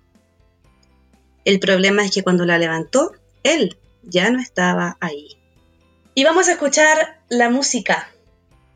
El 1.45 1.59
problema 1.59 2.05
es 2.05 2.11
que 2.11 2.21
cuando 2.21 2.45
la 2.45 2.59
levantó, 2.59 3.13
él 3.41 3.75
ya 4.03 4.29
no 4.29 4.39
estaba 4.39 4.97
ahí. 5.01 5.29
Y 6.13 6.25
vamos 6.25 6.47
a 6.47 6.51
escuchar 6.51 7.19
la 7.29 7.49
música. 7.49 8.11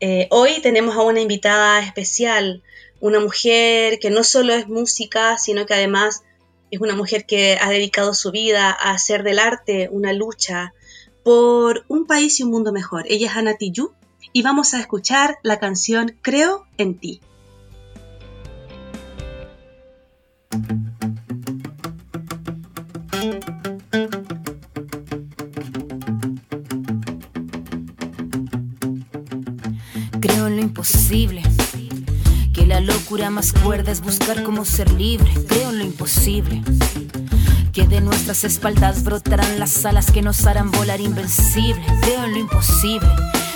Eh, 0.00 0.26
hoy 0.32 0.60
tenemos 0.60 0.96
a 0.96 1.02
una 1.02 1.20
invitada 1.20 1.78
especial, 1.80 2.64
una 3.00 3.20
mujer 3.20 3.98
que 3.98 4.10
no 4.10 4.24
solo 4.24 4.54
es 4.54 4.68
música, 4.68 5.38
sino 5.38 5.66
que 5.66 5.74
además 5.74 6.22
es 6.70 6.80
una 6.80 6.94
mujer 6.94 7.24
que 7.26 7.58
ha 7.60 7.70
dedicado 7.70 8.14
su 8.14 8.30
vida 8.30 8.70
a 8.70 8.92
hacer 8.92 9.22
del 9.22 9.38
arte 9.38 9.88
una 9.90 10.12
lucha 10.12 10.74
por 11.22 11.84
un 11.88 12.06
país 12.06 12.40
y 12.40 12.42
un 12.42 12.50
mundo 12.50 12.72
mejor. 12.72 13.04
Ella 13.08 13.28
es 13.28 13.36
Ana 13.36 13.54
Tijoux 13.54 13.92
y 14.32 14.42
vamos 14.42 14.74
a 14.74 14.80
escuchar 14.80 15.38
la 15.42 15.58
canción 15.58 16.16
Creo 16.22 16.66
en 16.76 16.98
ti. 16.98 17.20
Creo 30.20 30.46
en 30.48 30.56
lo 30.56 30.62
imposible 30.62 31.47
la 32.80 32.92
locura 32.92 33.28
más 33.28 33.52
cuerda 33.52 33.90
es 33.90 34.00
buscar 34.00 34.44
cómo 34.44 34.64
ser 34.64 34.92
libre. 34.92 35.32
Creo 35.48 35.70
en 35.70 35.78
lo 35.78 35.84
imposible. 35.84 36.62
Que 37.72 37.88
de 37.88 38.00
nuestras 38.00 38.44
espaldas 38.44 39.02
brotarán 39.02 39.58
las 39.58 39.84
alas 39.84 40.12
que 40.12 40.22
nos 40.22 40.46
harán 40.46 40.70
volar 40.70 41.00
invencible. 41.00 41.84
Creo 42.02 42.24
en 42.24 42.32
lo 42.34 42.38
imposible. 42.38 43.08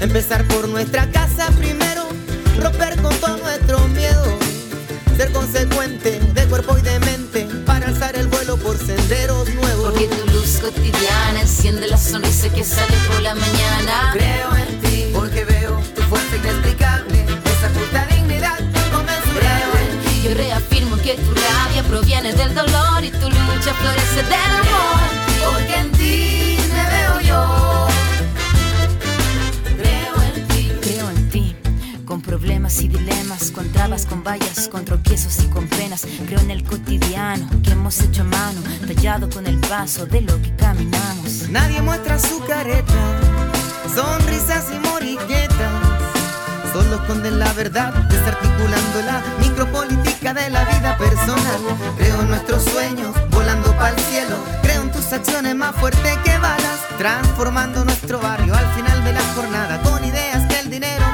Empezar 0.00 0.44
por 0.48 0.68
nuestra 0.68 1.10
casa 1.10 1.50
primero, 1.58 2.06
romper 2.60 3.00
con 3.00 3.14
todo 3.16 3.36
nuestro 3.38 3.78
miedo, 3.88 4.38
ser 5.16 5.32
consecuente 5.32 6.20
de 6.20 6.44
cuerpo 6.46 6.76
y 6.78 6.82
de 6.82 7.00
mente 7.00 7.48
para 7.66 7.88
alzar 7.88 8.16
el 8.16 8.26
vuelo 8.28 8.56
por 8.56 8.76
senderos 8.76 9.48
nuevos. 9.54 9.92
Porque 9.92 10.06
tu 10.08 10.26
luz 10.32 10.58
cotidiana 10.60 11.40
enciende 11.40 11.88
la 11.88 11.96
sonrisa 11.96 12.48
que 12.50 12.64
sale 12.64 12.96
por 13.08 13.22
la 13.22 13.34
mañana. 13.34 14.10
Creo 14.12 14.56
en 14.56 14.80
ti, 14.80 14.93
con 39.20 39.46
el 39.46 39.58
paso 39.58 40.06
de 40.06 40.22
lo 40.22 40.42
que 40.42 40.52
caminamos. 40.56 41.48
Nadie 41.48 41.80
muestra 41.80 42.18
su 42.18 42.40
careta, 42.44 42.92
sonrisas 43.94 44.66
y 44.74 44.78
moriquetas 44.88 45.94
solo 46.72 46.96
esconden 46.96 47.38
la 47.38 47.52
verdad, 47.52 47.94
desarticulando 48.10 49.02
la 49.06 49.22
micropolítica 49.38 50.34
de 50.34 50.50
la 50.50 50.64
vida 50.64 50.98
personal. 50.98 51.60
Creo 51.96 52.20
en 52.22 52.28
nuestros 52.28 52.64
sueños, 52.64 53.14
volando 53.30 53.70
para 53.76 53.90
el 53.90 54.00
cielo. 54.00 54.36
Creo 54.62 54.82
en 54.82 54.90
tus 54.90 55.12
acciones 55.12 55.54
más 55.54 55.76
fuertes 55.76 56.18
que 56.24 56.36
balas, 56.38 56.80
transformando 56.98 57.84
nuestro 57.84 58.18
barrio 58.18 58.52
al 58.54 58.66
final 58.74 59.04
de 59.04 59.12
la 59.12 59.22
jornada 59.34 59.80
con 59.82 60.04
ideas 60.04 60.48
que 60.48 60.58
el 60.58 60.70
dinero 60.70 61.13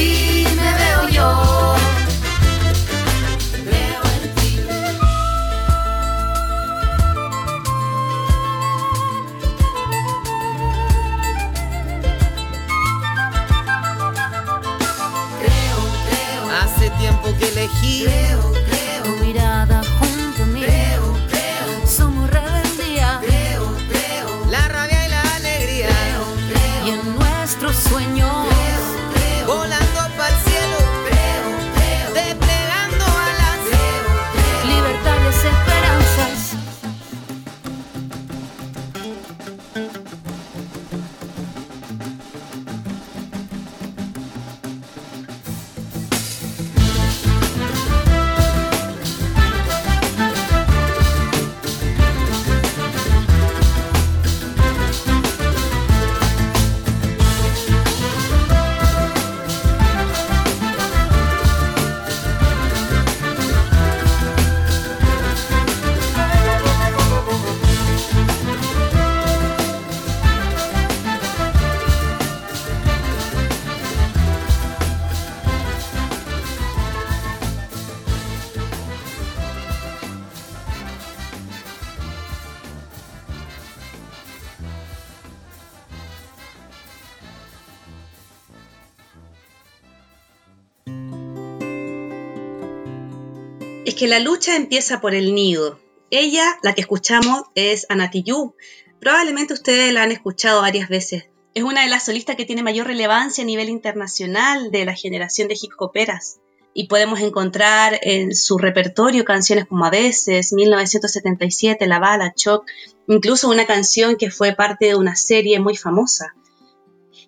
que 94.01 94.07
la 94.07 94.17
lucha 94.17 94.55
empieza 94.55 94.99
por 94.99 95.13
el 95.13 95.35
nido. 95.35 95.79
Ella, 96.09 96.57
la 96.63 96.73
que 96.73 96.81
escuchamos, 96.81 97.43
es 97.53 97.85
Anatiyu. 97.87 98.55
Probablemente 98.99 99.53
ustedes 99.53 99.93
la 99.93 100.01
han 100.01 100.11
escuchado 100.11 100.63
varias 100.63 100.89
veces. 100.89 101.25
Es 101.53 101.61
una 101.61 101.83
de 101.83 101.87
las 101.87 102.05
solistas 102.05 102.35
que 102.35 102.45
tiene 102.45 102.63
mayor 102.63 102.87
relevancia 102.87 103.43
a 103.43 103.45
nivel 103.45 103.69
internacional 103.69 104.71
de 104.71 104.85
la 104.85 104.95
generación 104.95 105.49
de 105.49 105.53
hip 105.61 105.73
hoperas. 105.77 106.39
Y 106.73 106.87
podemos 106.87 107.19
encontrar 107.19 107.99
en 108.01 108.35
su 108.35 108.57
repertorio 108.57 109.23
canciones 109.23 109.65
como 109.65 109.85
A 109.85 109.91
veces, 109.91 110.51
1977, 110.51 111.85
La 111.85 111.99
Bala, 111.99 112.33
Choc, 112.35 112.65
incluso 113.07 113.49
una 113.49 113.67
canción 113.67 114.15
que 114.15 114.31
fue 114.31 114.55
parte 114.55 114.87
de 114.87 114.95
una 114.95 115.15
serie 115.15 115.59
muy 115.59 115.77
famosa, 115.77 116.33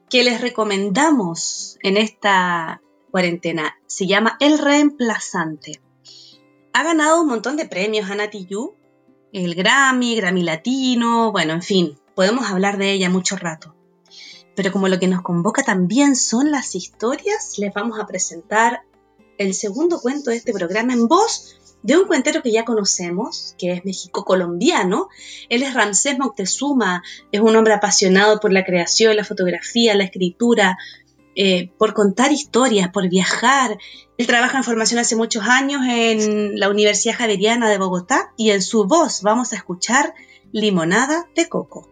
que 0.09 0.23
les 0.23 0.41
recomendamos 0.41 1.77
en 1.83 1.97
esta 1.97 2.81
cuarentena. 3.11 3.77
Se 3.85 4.07
llama 4.07 4.37
El 4.39 4.57
Reemplazante. 4.57 5.82
Ha 6.75 6.81
ganado 6.83 7.21
un 7.21 7.27
montón 7.27 7.55
de 7.55 7.67
premios 7.67 8.09
Ana 8.09 8.31
Tijoux, 8.31 8.73
el 9.31 9.53
Grammy, 9.53 10.15
Grammy 10.15 10.41
Latino, 10.41 11.31
bueno, 11.31 11.53
en 11.53 11.61
fin, 11.61 11.99
podemos 12.15 12.47
hablar 12.47 12.79
de 12.79 12.91
ella 12.91 13.11
mucho 13.11 13.35
rato. 13.35 13.75
Pero 14.55 14.71
como 14.71 14.87
lo 14.87 14.99
que 14.99 15.07
nos 15.07 15.21
convoca 15.21 15.61
también 15.61 16.15
son 16.15 16.49
las 16.49 16.73
historias, 16.73 17.59
les 17.59 17.71
vamos 17.75 17.99
a 17.99 18.07
presentar 18.07 18.81
el 19.37 19.53
segundo 19.53 19.99
cuento 20.01 20.31
de 20.31 20.37
este 20.37 20.51
programa 20.51 20.93
en 20.93 21.07
voz 21.07 21.59
de 21.83 21.97
un 21.97 22.07
cuentero 22.07 22.41
que 22.41 22.51
ya 22.51 22.65
conocemos, 22.65 23.53
que 23.59 23.73
es 23.73 23.85
México-colombiano. 23.85 25.09
Él 25.49 25.61
es 25.61 25.75
Ramsés 25.75 26.17
Moctezuma, 26.17 27.03
es 27.31 27.41
un 27.41 27.55
hombre 27.55 27.73
apasionado 27.73 28.39
por 28.39 28.51
la 28.51 28.65
creación, 28.65 29.15
la 29.15 29.25
fotografía, 29.25 29.93
la 29.93 30.05
escritura, 30.05 30.77
eh, 31.35 31.71
por 31.77 31.93
contar 31.93 32.31
historias, 32.31 32.89
por 32.89 33.09
viajar. 33.09 33.77
Él 34.17 34.27
trabaja 34.27 34.57
en 34.57 34.63
formación 34.63 34.99
hace 34.99 35.15
muchos 35.15 35.43
años 35.47 35.81
en 35.87 36.59
la 36.59 36.69
Universidad 36.69 37.15
Javeriana 37.17 37.69
de 37.69 37.77
Bogotá 37.77 38.33
y 38.37 38.51
en 38.51 38.61
su 38.61 38.85
voz 38.85 39.21
vamos 39.21 39.53
a 39.53 39.55
escuchar 39.55 40.13
Limonada 40.51 41.25
de 41.35 41.49
Coco. 41.49 41.89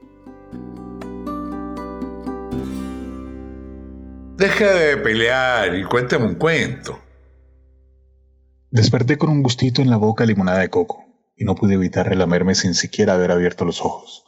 Deja 4.38 4.74
de 4.74 4.98
pelear 4.98 5.76
y 5.76 5.84
cuéntame 5.84 6.26
un 6.26 6.36
cuento. 6.36 7.00
Desperté 8.72 9.18
con 9.18 9.30
un 9.30 9.44
gustito 9.44 9.82
en 9.82 9.90
la 9.90 9.98
boca 9.98 10.26
limonada 10.26 10.60
de 10.60 10.70
coco 10.70 11.06
y 11.36 11.44
no 11.44 11.56
pude 11.56 11.74
evitar 11.74 12.08
relamerme 12.08 12.56
sin 12.56 12.74
siquiera 12.74 13.14
haber 13.14 13.32
abierto 13.32 13.66
los 13.66 13.82
ojos. 13.82 14.24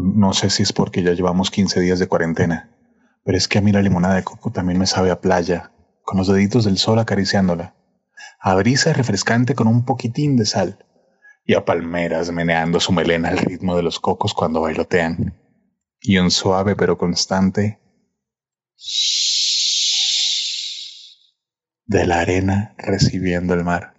No, 0.00 0.32
sé 0.32 0.50
si 0.50 0.62
es 0.62 0.72
porque 0.72 1.02
ya 1.02 1.12
llevamos 1.12 1.50
15 1.50 1.80
días 1.80 1.98
de 1.98 2.06
cuarentena, 2.06 2.70
pero 3.24 3.38
es 3.38 3.48
que 3.48 3.58
a 3.58 3.60
mí 3.62 3.72
la 3.72 3.82
limonada 3.82 4.14
de 4.14 4.22
coco 4.22 4.52
también 4.52 4.78
me 4.78 4.86
sabe 4.86 5.10
a 5.10 5.20
playa, 5.20 5.72
con 6.02 6.18
los 6.18 6.28
deditos 6.28 6.64
del 6.64 6.76
sol 6.76 6.98
acariciándola, 6.98 7.74
a 8.38 8.54
brisa 8.54 8.92
refrescante 8.92 9.54
con 9.54 9.66
un 9.66 9.84
poquitín 9.84 10.36
de 10.36 10.44
sal. 10.44 10.86
Y 11.46 11.54
a 11.54 11.64
palmeras 11.64 12.30
meneando 12.30 12.80
su 12.80 12.92
melena 12.92 13.28
al 13.28 13.38
ritmo 13.38 13.76
de 13.76 13.82
los 13.82 14.00
cocos 14.00 14.32
cuando 14.32 14.62
bailotean, 14.62 15.34
y 16.00 16.18
un 16.18 16.30
suave 16.30 16.76
pero 16.76 16.96
constante 16.96 17.80
de 21.86 22.06
la 22.06 22.20
arena 22.20 22.74
recibiendo 22.78 23.52
el 23.52 23.64
mar. 23.64 23.94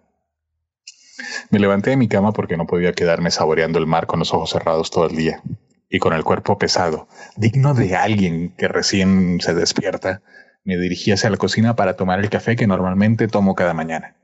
Me 1.52 1.60
levanté 1.60 1.92
de 1.92 1.98
mi 1.98 2.08
cama 2.08 2.32
porque 2.32 2.58
no 2.58 2.66
podía 2.66 2.94
quedarme 2.94 3.30
saboreando 3.30 3.78
el 3.78 3.86
mar 3.86 4.08
con 4.08 4.20
los 4.20 4.34
ojos 4.34 4.50
cerrados 4.50 4.90
todo 4.90 5.08
el 5.08 5.16
día 5.16 5.42
y 5.90 6.00
con 6.00 6.14
el 6.14 6.24
cuerpo 6.24 6.58
pesado, 6.58 7.08
digno 7.36 7.74
de 7.74 7.96
alguien 7.96 8.56
que 8.58 8.68
recién 8.68 9.40
se 9.42 9.54
despierta. 9.54 10.22
Me 10.64 10.78
dirigí 10.78 11.12
hacia 11.12 11.30
la 11.30 11.38
cocina 11.38 11.76
para 11.76 11.96
tomar 11.96 12.20
el 12.20 12.30
café 12.30 12.56
que 12.56 12.68
normalmente 12.68 13.28
tomo 13.28 13.56
cada 13.56 13.74
mañana. 13.74 14.16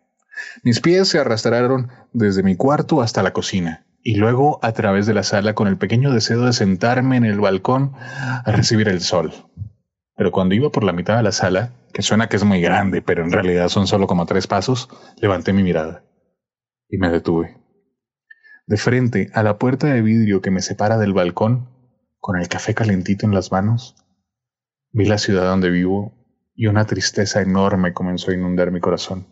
Mis 0.63 0.79
pies 0.79 1.07
se 1.07 1.19
arrastraron 1.19 1.89
desde 2.13 2.43
mi 2.43 2.55
cuarto 2.55 3.01
hasta 3.01 3.21
la 3.21 3.31
cocina 3.31 3.85
y 4.03 4.15
luego 4.15 4.59
a 4.63 4.71
través 4.71 5.05
de 5.05 5.13
la 5.13 5.23
sala 5.23 5.53
con 5.53 5.67
el 5.67 5.77
pequeño 5.77 6.11
deseo 6.11 6.45
de 6.45 6.53
sentarme 6.53 7.17
en 7.17 7.25
el 7.25 7.39
balcón 7.39 7.93
a 7.95 8.51
recibir 8.51 8.87
el 8.87 9.01
sol. 9.01 9.33
Pero 10.15 10.31
cuando 10.31 10.55
iba 10.55 10.71
por 10.71 10.83
la 10.83 10.93
mitad 10.93 11.17
de 11.17 11.23
la 11.23 11.31
sala, 11.31 11.71
que 11.93 12.01
suena 12.01 12.27
que 12.27 12.37
es 12.37 12.43
muy 12.43 12.61
grande, 12.61 13.01
pero 13.01 13.23
en 13.23 13.31
realidad 13.31 13.69
son 13.69 13.87
solo 13.87 14.07
como 14.07 14.25
tres 14.25 14.47
pasos, 14.47 14.89
levanté 15.17 15.53
mi 15.53 15.63
mirada 15.63 16.03
y 16.89 16.97
me 16.97 17.09
detuve. 17.09 17.60
De 18.67 18.77
frente 18.77 19.29
a 19.33 19.43
la 19.43 19.57
puerta 19.57 19.87
de 19.87 20.01
vidrio 20.01 20.41
que 20.41 20.51
me 20.51 20.61
separa 20.61 20.97
del 20.97 21.13
balcón, 21.13 21.69
con 22.19 22.39
el 22.39 22.47
café 22.47 22.73
calentito 22.73 23.25
en 23.25 23.33
las 23.33 23.51
manos, 23.51 23.95
vi 24.91 25.05
la 25.05 25.17
ciudad 25.17 25.45
donde 25.45 25.69
vivo 25.69 26.13
y 26.55 26.67
una 26.67 26.85
tristeza 26.85 27.41
enorme 27.41 27.93
comenzó 27.93 28.31
a 28.31 28.35
inundar 28.35 28.71
mi 28.71 28.79
corazón. 28.79 29.27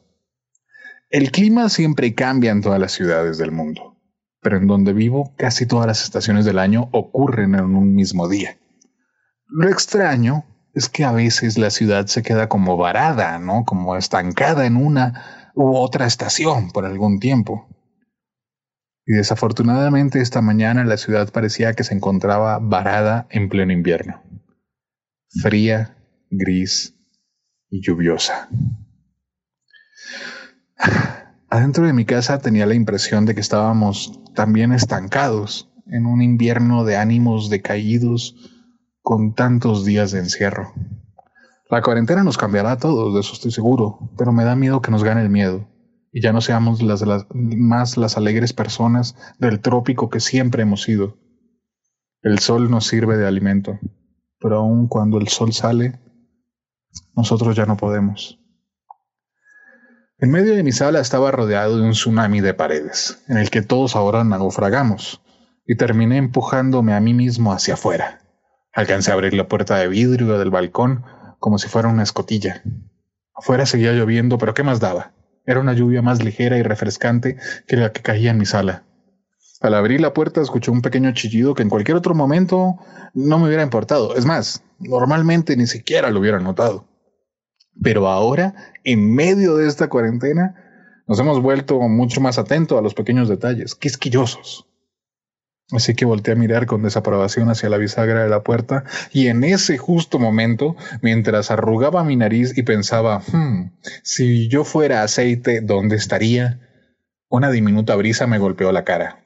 El 1.09 1.31
clima 1.31 1.69
siempre 1.69 2.13
cambia 2.15 2.51
en 2.51 2.61
todas 2.61 2.79
las 2.79 2.91
ciudades 2.91 3.37
del 3.37 3.51
mundo, 3.51 3.97
pero 4.41 4.57
en 4.57 4.67
donde 4.67 4.93
vivo 4.93 5.33
casi 5.37 5.65
todas 5.65 5.87
las 5.87 6.03
estaciones 6.03 6.45
del 6.45 6.59
año 6.59 6.89
ocurren 6.91 7.55
en 7.55 7.75
un 7.75 7.93
mismo 7.93 8.27
día. 8.27 8.57
Lo 9.47 9.69
extraño 9.69 10.45
es 10.73 10.89
que 10.89 11.03
a 11.03 11.11
veces 11.11 11.57
la 11.57 11.71
ciudad 11.71 12.07
se 12.07 12.21
queda 12.21 12.47
como 12.47 12.77
varada, 12.77 13.39
¿no? 13.39 13.65
Como 13.65 13.95
estancada 13.95 14.65
en 14.65 14.75
una 14.75 15.51
u 15.55 15.75
otra 15.75 16.05
estación 16.05 16.71
por 16.71 16.85
algún 16.85 17.19
tiempo. 17.19 17.67
Y 19.09 19.13
desafortunadamente 19.13 20.21
esta 20.21 20.39
mañana 20.43 20.85
la 20.85 20.95
ciudad 20.95 21.31
parecía 21.31 21.73
que 21.73 21.83
se 21.83 21.95
encontraba 21.95 22.59
varada 22.59 23.25
en 23.31 23.49
pleno 23.49 23.73
invierno. 23.73 24.21
Fría, 25.41 25.97
gris 26.29 26.93
y 27.71 27.81
lluviosa. 27.81 28.49
Adentro 31.49 31.87
de 31.87 31.93
mi 31.93 32.05
casa 32.05 32.37
tenía 32.37 32.67
la 32.67 32.75
impresión 32.75 33.25
de 33.25 33.33
que 33.33 33.41
estábamos 33.41 34.21
también 34.35 34.73
estancados 34.73 35.71
en 35.87 36.05
un 36.05 36.21
invierno 36.21 36.83
de 36.83 36.97
ánimos 36.97 37.49
decaídos, 37.49 38.35
con 39.01 39.33
tantos 39.33 39.85
días 39.85 40.11
de 40.11 40.19
encierro. 40.19 40.71
La 41.71 41.81
cuarentena 41.81 42.23
nos 42.23 42.37
cambiará 42.37 42.73
a 42.73 42.77
todos, 42.77 43.15
de 43.15 43.21
eso 43.21 43.33
estoy 43.33 43.49
seguro, 43.49 44.11
pero 44.19 44.31
me 44.31 44.43
da 44.43 44.55
miedo 44.55 44.83
que 44.83 44.91
nos 44.91 45.03
gane 45.03 45.23
el 45.23 45.31
miedo 45.31 45.67
y 46.11 46.21
ya 46.21 46.33
no 46.33 46.41
seamos 46.41 46.81
las, 46.81 47.03
más 47.33 47.97
las 47.97 48.17
alegres 48.17 48.53
personas 48.53 49.15
del 49.37 49.59
trópico 49.59 50.09
que 50.09 50.19
siempre 50.19 50.63
hemos 50.63 50.83
sido. 50.83 51.17
El 52.21 52.39
sol 52.39 52.69
nos 52.69 52.87
sirve 52.87 53.17
de 53.17 53.27
alimento, 53.27 53.79
pero 54.39 54.57
aun 54.57 54.87
cuando 54.87 55.17
el 55.17 55.27
sol 55.27 55.53
sale, 55.53 55.99
nosotros 57.15 57.55
ya 57.55 57.65
no 57.65 57.77
podemos. 57.77 58.39
En 60.17 60.31
medio 60.31 60.53
de 60.53 60.63
mi 60.63 60.73
sala 60.73 60.99
estaba 60.99 61.31
rodeado 61.31 61.77
de 61.77 61.83
un 61.83 61.91
tsunami 61.91 62.41
de 62.41 62.53
paredes, 62.53 63.23
en 63.29 63.37
el 63.37 63.49
que 63.49 63.61
todos 63.61 63.95
ahora 63.95 64.23
naufragamos, 64.23 65.21
y 65.65 65.75
terminé 65.75 66.17
empujándome 66.17 66.93
a 66.93 66.99
mí 66.99 67.13
mismo 67.13 67.53
hacia 67.53 67.75
afuera. 67.75 68.21
Alcancé 68.73 69.11
a 69.11 69.13
abrir 69.13 69.33
la 69.33 69.47
puerta 69.47 69.77
de 69.77 69.87
vidrio 69.87 70.37
del 70.37 70.49
balcón 70.49 71.05
como 71.39 71.57
si 71.57 71.69
fuera 71.69 71.87
una 71.87 72.03
escotilla. 72.03 72.63
Afuera 73.33 73.65
seguía 73.65 73.93
lloviendo, 73.93 74.37
pero 74.37 74.53
¿qué 74.53 74.63
más 74.63 74.79
daba? 74.81 75.13
Era 75.49 75.61
una 75.61 75.73
lluvia 75.73 76.03
más 76.03 76.23
ligera 76.23 76.59
y 76.59 76.61
refrescante 76.61 77.35
que 77.67 77.75
la 77.75 77.91
que 77.91 78.03
caía 78.03 78.29
en 78.29 78.37
mi 78.37 78.45
sala. 78.45 78.83
Al 79.61 79.73
abrir 79.73 79.99
la 79.99 80.13
puerta 80.13 80.41
escuché 80.41 80.69
un 80.69 80.83
pequeño 80.83 81.11
chillido 81.15 81.55
que 81.55 81.63
en 81.63 81.69
cualquier 81.69 81.97
otro 81.97 82.13
momento 82.13 82.77
no 83.15 83.39
me 83.39 83.47
hubiera 83.47 83.63
importado. 83.63 84.15
Es 84.15 84.27
más, 84.27 84.61
normalmente 84.77 85.57
ni 85.57 85.65
siquiera 85.65 86.11
lo 86.11 86.19
hubiera 86.19 86.39
notado. 86.39 86.85
Pero 87.81 88.07
ahora, 88.07 88.53
en 88.83 89.11
medio 89.15 89.55
de 89.55 89.67
esta 89.67 89.89
cuarentena, 89.89 90.53
nos 91.07 91.19
hemos 91.19 91.41
vuelto 91.41 91.79
mucho 91.79 92.21
más 92.21 92.37
atentos 92.37 92.77
a 92.77 92.83
los 92.83 92.93
pequeños 92.93 93.27
detalles, 93.27 93.73
quisquillosos. 93.73 94.67
Así 95.71 95.93
que 95.93 96.05
volteé 96.05 96.33
a 96.33 96.37
mirar 96.37 96.65
con 96.65 96.81
desaprobación 96.81 97.49
hacia 97.49 97.69
la 97.69 97.77
bisagra 97.77 98.23
de 98.23 98.29
la 98.29 98.41
puerta 98.41 98.85
y 99.11 99.27
en 99.27 99.43
ese 99.43 99.77
justo 99.77 100.17
momento, 100.17 100.75
mientras 101.01 101.51
arrugaba 101.51 102.03
mi 102.03 102.15
nariz 102.15 102.57
y 102.57 102.63
pensaba, 102.63 103.19
hmm, 103.19 103.71
si 104.01 104.47
yo 104.47 104.63
fuera 104.63 105.03
aceite, 105.03 105.61
¿dónde 105.61 105.95
estaría? 105.95 106.59
Una 107.27 107.51
diminuta 107.51 107.95
brisa 107.95 108.25
me 108.25 108.39
golpeó 108.39 108.71
la 108.71 108.83
cara. 108.83 109.23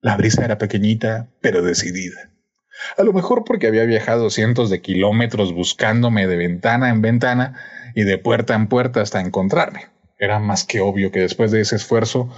La 0.00 0.16
brisa 0.16 0.44
era 0.44 0.56
pequeñita, 0.56 1.28
pero 1.42 1.60
decidida. 1.60 2.30
A 2.96 3.02
lo 3.02 3.12
mejor 3.12 3.44
porque 3.44 3.66
había 3.66 3.84
viajado 3.84 4.30
cientos 4.30 4.70
de 4.70 4.80
kilómetros 4.80 5.52
buscándome 5.52 6.26
de 6.26 6.36
ventana 6.36 6.88
en 6.88 7.02
ventana 7.02 7.60
y 7.94 8.04
de 8.04 8.16
puerta 8.16 8.54
en 8.54 8.68
puerta 8.68 9.02
hasta 9.02 9.20
encontrarme. 9.20 9.86
Era 10.18 10.38
más 10.38 10.64
que 10.64 10.80
obvio 10.80 11.10
que 11.10 11.20
después 11.20 11.50
de 11.50 11.60
ese 11.60 11.76
esfuerzo 11.76 12.30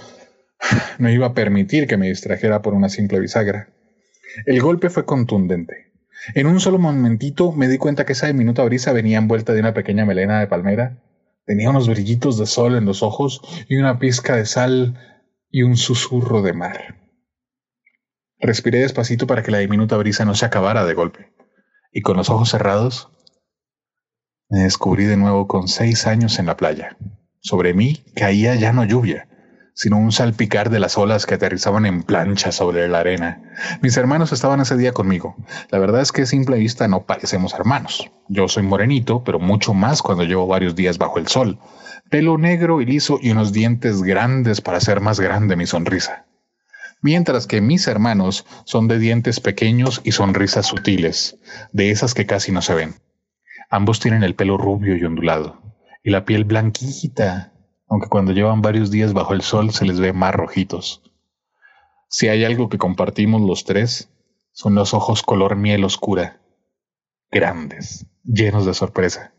no 0.98 1.10
iba 1.10 1.26
a 1.26 1.34
permitir 1.34 1.86
que 1.86 1.96
me 1.96 2.08
distrajera 2.08 2.62
por 2.62 2.74
una 2.74 2.88
simple 2.88 3.20
bisagra. 3.20 3.68
El 4.46 4.60
golpe 4.60 4.90
fue 4.90 5.04
contundente. 5.04 5.92
En 6.34 6.46
un 6.46 6.60
solo 6.60 6.78
momentito 6.78 7.52
me 7.52 7.68
di 7.68 7.78
cuenta 7.78 8.04
que 8.04 8.12
esa 8.12 8.26
diminuta 8.26 8.62
brisa 8.64 8.92
venía 8.92 9.18
envuelta 9.18 9.52
de 9.52 9.60
una 9.60 9.74
pequeña 9.74 10.04
melena 10.04 10.40
de 10.40 10.46
palmera. 10.46 11.02
Tenía 11.46 11.70
unos 11.70 11.88
brillitos 11.88 12.38
de 12.38 12.46
sol 12.46 12.76
en 12.76 12.84
los 12.84 13.02
ojos 13.02 13.40
y 13.68 13.76
una 13.76 13.98
pizca 13.98 14.36
de 14.36 14.46
sal 14.46 14.98
y 15.50 15.62
un 15.62 15.76
susurro 15.76 16.42
de 16.42 16.52
mar. 16.52 16.96
Respiré 18.38 18.80
despacito 18.80 19.26
para 19.26 19.42
que 19.42 19.50
la 19.50 19.58
diminuta 19.58 19.96
brisa 19.96 20.24
no 20.24 20.34
se 20.34 20.46
acabara 20.46 20.84
de 20.84 20.94
golpe, 20.94 21.32
y 21.92 22.00
con 22.00 22.16
los 22.16 22.30
ojos 22.30 22.50
cerrados 22.50 23.10
me 24.48 24.60
descubrí 24.60 25.04
de 25.04 25.16
nuevo 25.16 25.46
con 25.46 25.68
seis 25.68 26.06
años 26.06 26.38
en 26.38 26.46
la 26.46 26.56
playa, 26.56 26.96
Sobre 27.42 27.72
mí 27.72 28.04
caía 28.14 28.54
ya 28.54 28.72
no 28.72 28.84
lluvia, 28.84 29.28
sino 29.74 29.98
un 29.98 30.12
salpicar 30.12 30.70
de 30.70 30.80
las 30.80 30.98
olas 30.98 31.26
que 31.26 31.34
aterrizaban 31.34 31.86
en 31.86 32.02
plancha 32.02 32.52
sobre 32.52 32.88
la 32.88 33.00
arena. 33.00 33.42
Mis 33.82 33.96
hermanos 33.96 34.32
estaban 34.32 34.60
ese 34.60 34.76
día 34.76 34.92
conmigo. 34.92 35.36
La 35.70 35.78
verdad 35.78 36.00
es 36.00 36.12
que 36.12 36.22
a 36.22 36.26
simple 36.26 36.58
vista 36.58 36.88
no 36.88 37.04
parecemos 37.06 37.54
hermanos. 37.54 38.10
Yo 38.28 38.48
soy 38.48 38.62
morenito, 38.62 39.24
pero 39.24 39.38
mucho 39.38 39.74
más 39.74 40.02
cuando 40.02 40.24
llevo 40.24 40.46
varios 40.46 40.74
días 40.74 40.98
bajo 40.98 41.18
el 41.18 41.28
sol. 41.28 41.58
Pelo 42.10 42.38
negro 42.38 42.80
y 42.80 42.86
liso 42.86 43.18
y 43.22 43.30
unos 43.30 43.52
dientes 43.52 44.02
grandes 44.02 44.60
para 44.60 44.78
hacer 44.78 45.00
más 45.00 45.20
grande 45.20 45.56
mi 45.56 45.66
sonrisa. 45.66 46.26
Mientras 47.02 47.46
que 47.46 47.60
mis 47.60 47.86
hermanos 47.86 48.44
son 48.64 48.86
de 48.86 48.98
dientes 48.98 49.40
pequeños 49.40 50.02
y 50.04 50.12
sonrisas 50.12 50.66
sutiles, 50.66 51.38
de 51.72 51.90
esas 51.90 52.12
que 52.12 52.26
casi 52.26 52.52
no 52.52 52.60
se 52.60 52.74
ven. 52.74 52.94
Ambos 53.70 54.00
tienen 54.00 54.22
el 54.22 54.34
pelo 54.34 54.58
rubio 54.58 54.96
y 54.96 55.04
ondulado, 55.04 55.62
y 56.02 56.10
la 56.10 56.24
piel 56.24 56.44
blanquita, 56.44 57.49
aunque 57.90 58.08
cuando 58.08 58.32
llevan 58.32 58.62
varios 58.62 58.90
días 58.90 59.12
bajo 59.12 59.34
el 59.34 59.42
sol 59.42 59.72
se 59.72 59.84
les 59.84 59.98
ve 60.00 60.12
más 60.12 60.32
rojitos. 60.32 61.02
Si 62.08 62.28
hay 62.28 62.44
algo 62.44 62.68
que 62.68 62.78
compartimos 62.78 63.42
los 63.42 63.64
tres, 63.64 64.08
son 64.52 64.74
los 64.76 64.94
ojos 64.94 65.22
color 65.22 65.56
miel 65.56 65.84
oscura, 65.84 66.40
grandes, 67.30 68.06
llenos 68.24 68.64
de 68.64 68.74
sorpresa. 68.74 69.34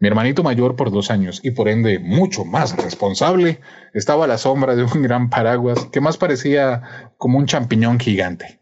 Mi 0.00 0.08
hermanito 0.08 0.42
mayor 0.42 0.76
por 0.76 0.90
dos 0.90 1.10
años 1.10 1.40
y 1.42 1.50
por 1.50 1.68
ende 1.68 1.98
mucho 1.98 2.44
más 2.44 2.76
responsable 2.76 3.60
estaba 3.92 4.24
a 4.24 4.28
la 4.28 4.38
sombra 4.38 4.76
de 4.76 4.84
un 4.84 5.02
gran 5.02 5.28
paraguas 5.28 5.86
que 5.86 6.00
más 6.00 6.16
parecía 6.16 7.12
como 7.16 7.38
un 7.38 7.46
champiñón 7.46 7.98
gigante. 7.98 8.60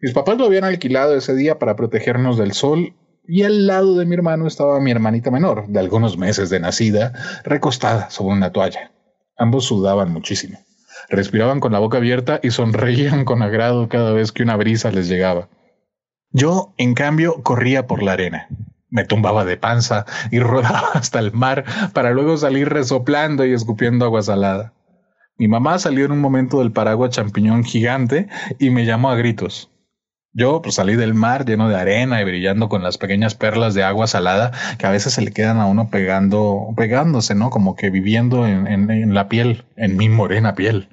Mis 0.00 0.12
papás 0.12 0.36
lo 0.36 0.44
habían 0.44 0.64
alquilado 0.64 1.16
ese 1.16 1.34
día 1.34 1.58
para 1.58 1.76
protegernos 1.76 2.36
del 2.36 2.52
sol 2.52 2.94
y 3.26 3.42
al 3.42 3.66
lado 3.66 3.96
de 3.96 4.06
mi 4.06 4.14
hermano 4.14 4.46
estaba 4.46 4.80
mi 4.80 4.90
hermanita 4.90 5.30
menor, 5.30 5.66
de 5.68 5.80
algunos 5.80 6.18
meses 6.18 6.50
de 6.50 6.60
nacida, 6.60 7.12
recostada 7.44 8.10
sobre 8.10 8.34
una 8.34 8.52
toalla. 8.52 8.92
Ambos 9.36 9.64
sudaban 9.64 10.12
muchísimo. 10.12 10.58
Respiraban 11.08 11.60
con 11.60 11.72
la 11.72 11.78
boca 11.78 11.98
abierta 11.98 12.40
y 12.42 12.50
sonreían 12.50 13.24
con 13.24 13.42
agrado 13.42 13.88
cada 13.88 14.12
vez 14.12 14.32
que 14.32 14.42
una 14.42 14.56
brisa 14.56 14.90
les 14.90 15.08
llegaba. 15.08 15.48
Yo, 16.30 16.74
en 16.78 16.94
cambio, 16.94 17.42
corría 17.42 17.86
por 17.86 18.02
la 18.02 18.12
arena. 18.12 18.48
Me 18.90 19.04
tumbaba 19.04 19.44
de 19.44 19.56
panza 19.56 20.04
y 20.30 20.38
rodaba 20.40 20.90
hasta 20.94 21.18
el 21.18 21.32
mar 21.32 21.64
para 21.92 22.12
luego 22.12 22.36
salir 22.36 22.68
resoplando 22.68 23.44
y 23.44 23.52
escupiendo 23.52 24.04
agua 24.04 24.22
salada. 24.22 24.72
Mi 25.36 25.48
mamá 25.48 25.78
salió 25.78 26.04
en 26.04 26.12
un 26.12 26.20
momento 26.20 26.58
del 26.58 26.72
paraguas 26.72 27.10
champiñón 27.10 27.64
gigante 27.64 28.28
y 28.58 28.70
me 28.70 28.86
llamó 28.86 29.10
a 29.10 29.16
gritos. 29.16 29.73
Yo 30.36 30.62
pues, 30.62 30.74
salí 30.74 30.96
del 30.96 31.14
mar 31.14 31.44
lleno 31.46 31.68
de 31.68 31.76
arena 31.76 32.20
y 32.20 32.24
brillando 32.24 32.68
con 32.68 32.82
las 32.82 32.98
pequeñas 32.98 33.36
perlas 33.36 33.72
de 33.72 33.84
agua 33.84 34.08
salada 34.08 34.50
que 34.78 34.86
a 34.86 34.90
veces 34.90 35.14
se 35.14 35.22
le 35.22 35.30
quedan 35.30 35.58
a 35.58 35.66
uno 35.66 35.90
pegando, 35.90 36.74
pegándose, 36.76 37.36
¿no? 37.36 37.50
Como 37.50 37.76
que 37.76 37.88
viviendo 37.88 38.44
en, 38.44 39.14
la 39.14 39.28
piel, 39.28 39.64
en 39.76 39.96
mi 39.96 40.08
morena 40.08 40.56
piel. 40.56 40.88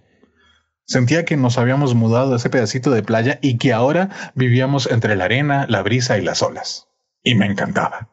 Sentía 0.86 1.26
que 1.26 1.38
nos 1.38 1.58
habíamos 1.58 1.96
mudado 1.96 2.34
a 2.34 2.36
ese 2.36 2.52
pedacito 2.52 2.92
de 2.92 3.02
playa 3.02 3.40
y 3.42 3.58
que 3.58 3.74
ahora 3.74 4.10
vivíamos 4.36 4.90
entre 4.92 5.16
la 5.16 5.26
arena, 5.26 5.66
la 5.68 5.82
brisa 5.82 6.20
y 6.20 6.22
las 6.22 6.44
olas. 6.44 6.88
Y 7.24 7.34
me 7.34 7.48
encantaba. 7.48 8.10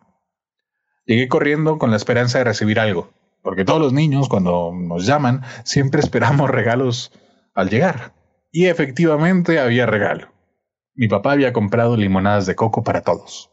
Llegué 1.04 1.28
corriendo 1.28 1.76
con 1.76 1.90
la 1.90 1.98
esperanza 1.98 2.38
de 2.38 2.44
recibir 2.44 2.80
algo, 2.80 3.12
porque 3.42 3.66
todos 3.66 3.82
los 3.82 3.92
niños 3.92 4.30
cuando 4.30 4.72
nos 4.74 5.04
llaman 5.04 5.42
siempre 5.64 6.00
esperamos 6.00 6.48
regalos 6.48 7.12
al 7.54 7.68
llegar. 7.68 8.14
Y 8.50 8.66
efectivamente 8.66 9.58
había 9.58 9.84
regalo. 9.84 10.37
Mi 10.98 11.06
papá 11.06 11.30
había 11.30 11.52
comprado 11.52 11.96
limonadas 11.96 12.46
de 12.46 12.56
coco 12.56 12.82
para 12.82 13.02
todos. 13.02 13.52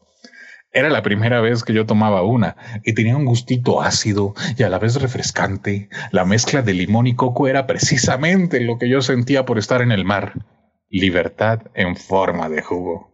Era 0.72 0.90
la 0.90 1.02
primera 1.02 1.40
vez 1.40 1.62
que 1.62 1.72
yo 1.72 1.86
tomaba 1.86 2.24
una 2.24 2.56
y 2.84 2.92
tenía 2.92 3.16
un 3.16 3.24
gustito 3.24 3.80
ácido 3.80 4.34
y 4.58 4.64
a 4.64 4.68
la 4.68 4.80
vez 4.80 5.00
refrescante. 5.00 5.88
La 6.10 6.24
mezcla 6.24 6.62
de 6.62 6.74
limón 6.74 7.06
y 7.06 7.14
coco 7.14 7.46
era 7.46 7.68
precisamente 7.68 8.58
lo 8.58 8.78
que 8.78 8.88
yo 8.88 9.00
sentía 9.00 9.44
por 9.44 9.58
estar 9.58 9.80
en 9.80 9.92
el 9.92 10.04
mar. 10.04 10.32
Libertad 10.88 11.60
en 11.74 11.94
forma 11.94 12.48
de 12.48 12.62
jugo. 12.62 13.12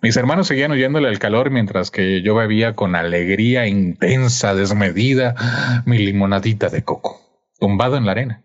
Mis 0.00 0.16
hermanos 0.16 0.46
seguían 0.46 0.70
huyéndole 0.70 1.08
al 1.08 1.18
calor 1.18 1.50
mientras 1.50 1.90
que 1.90 2.22
yo 2.22 2.36
bebía 2.36 2.74
con 2.76 2.94
alegría 2.94 3.66
intensa, 3.66 4.54
desmedida, 4.54 5.34
mi 5.84 5.98
limonadita 5.98 6.68
de 6.68 6.84
coco, 6.84 7.20
tumbado 7.58 7.96
en 7.96 8.06
la 8.06 8.12
arena. 8.12 8.44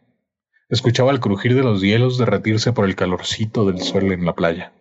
Escuchaba 0.68 1.12
el 1.12 1.20
crujir 1.20 1.54
de 1.54 1.62
los 1.62 1.82
hielos 1.82 2.18
derretirse 2.18 2.74
por 2.74 2.86
el 2.86 2.96
calorcito 2.96 3.66
del 3.66 3.82
sol 3.82 4.12
en 4.12 4.26
la 4.26 4.34
playa. 4.34 4.74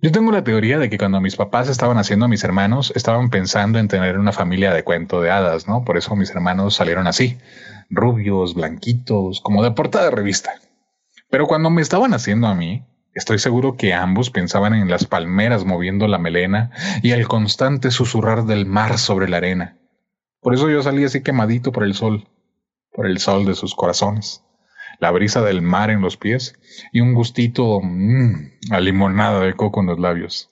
Yo 0.00 0.10
tengo 0.10 0.32
la 0.32 0.44
teoría 0.44 0.78
de 0.78 0.88
que 0.88 0.96
cuando 0.96 1.20
mis 1.20 1.36
papás 1.36 1.68
estaban 1.68 1.98
haciendo 1.98 2.24
a 2.24 2.28
mis 2.28 2.42
hermanos, 2.42 2.90
estaban 2.96 3.28
pensando 3.28 3.78
en 3.78 3.88
tener 3.88 4.18
una 4.18 4.32
familia 4.32 4.72
de 4.72 4.82
cuento 4.82 5.20
de 5.20 5.30
hadas, 5.30 5.68
¿no? 5.68 5.84
Por 5.84 5.98
eso 5.98 6.16
mis 6.16 6.30
hermanos 6.30 6.76
salieron 6.76 7.06
así, 7.06 7.36
rubios, 7.90 8.54
blanquitos, 8.54 9.42
como 9.42 9.62
de 9.62 9.72
portada 9.72 10.06
de 10.06 10.10
revista. 10.10 10.54
Pero 11.28 11.46
cuando 11.46 11.68
me 11.68 11.82
estaban 11.82 12.14
haciendo 12.14 12.46
a 12.46 12.54
mí, 12.54 12.86
estoy 13.12 13.38
seguro 13.38 13.76
que 13.76 13.92
ambos 13.92 14.30
pensaban 14.30 14.72
en 14.72 14.88
las 14.88 15.04
palmeras 15.04 15.66
moviendo 15.66 16.08
la 16.08 16.18
melena 16.18 16.70
y 17.02 17.10
el 17.10 17.28
constante 17.28 17.90
susurrar 17.90 18.46
del 18.46 18.64
mar 18.64 18.96
sobre 18.96 19.28
la 19.28 19.36
arena. 19.36 19.76
Por 20.40 20.54
eso 20.54 20.70
yo 20.70 20.82
salí 20.82 21.04
así 21.04 21.22
quemadito 21.22 21.72
por 21.72 21.84
el 21.84 21.92
sol, 21.92 22.26
por 22.90 23.06
el 23.06 23.18
sol 23.18 23.44
de 23.44 23.54
sus 23.54 23.74
corazones 23.74 24.40
la 25.00 25.10
brisa 25.10 25.42
del 25.42 25.62
mar 25.62 25.90
en 25.90 26.00
los 26.00 26.16
pies 26.16 26.54
y 26.92 27.00
un 27.00 27.14
gustito 27.14 27.80
mmm, 27.82 28.52
a 28.70 28.80
limonada 28.80 29.40
de 29.40 29.54
coco 29.54 29.80
en 29.80 29.86
los 29.86 29.98
labios. 29.98 30.50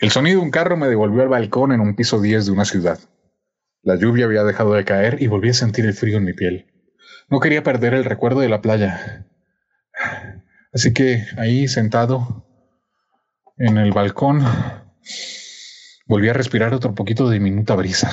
El 0.00 0.10
sonido 0.10 0.40
de 0.40 0.44
un 0.44 0.50
carro 0.50 0.76
me 0.76 0.88
devolvió 0.88 1.22
al 1.22 1.28
balcón 1.28 1.72
en 1.72 1.80
un 1.80 1.94
piso 1.94 2.20
10 2.20 2.46
de 2.46 2.52
una 2.52 2.64
ciudad. 2.64 2.98
La 3.82 3.96
lluvia 3.96 4.26
había 4.26 4.44
dejado 4.44 4.74
de 4.74 4.84
caer 4.84 5.22
y 5.22 5.26
volví 5.26 5.50
a 5.50 5.54
sentir 5.54 5.86
el 5.86 5.94
frío 5.94 6.18
en 6.18 6.24
mi 6.24 6.32
piel. 6.32 6.66
No 7.28 7.40
quería 7.40 7.62
perder 7.62 7.94
el 7.94 8.04
recuerdo 8.04 8.40
de 8.40 8.48
la 8.48 8.60
playa. 8.60 9.26
Así 10.72 10.92
que 10.92 11.24
ahí 11.38 11.68
sentado 11.68 12.46
en 13.56 13.76
el 13.78 13.92
balcón, 13.92 14.44
volví 16.06 16.28
a 16.28 16.32
respirar 16.32 16.72
otro 16.74 16.94
poquito 16.94 17.28
de 17.28 17.34
diminuta 17.34 17.74
brisa. 17.74 18.10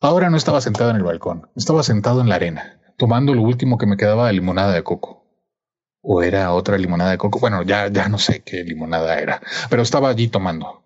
Ahora 0.00 0.30
no 0.30 0.36
estaba 0.36 0.60
sentado 0.60 0.90
en 0.90 0.96
el 0.96 1.02
balcón, 1.02 1.50
estaba 1.56 1.82
sentado 1.82 2.20
en 2.20 2.28
la 2.28 2.36
arena 2.36 2.77
tomando 2.98 3.32
lo 3.32 3.42
último 3.42 3.78
que 3.78 3.86
me 3.86 3.96
quedaba 3.96 4.26
de 4.26 4.34
limonada 4.34 4.74
de 4.74 4.82
coco. 4.82 5.24
O 6.02 6.22
era 6.22 6.52
otra 6.52 6.76
limonada 6.76 7.12
de 7.12 7.18
coco. 7.18 7.38
Bueno, 7.38 7.62
ya, 7.62 7.88
ya 7.88 8.08
no 8.08 8.18
sé 8.18 8.42
qué 8.44 8.64
limonada 8.64 9.18
era, 9.18 9.40
pero 9.70 9.82
estaba 9.82 10.10
allí 10.10 10.28
tomando. 10.28 10.82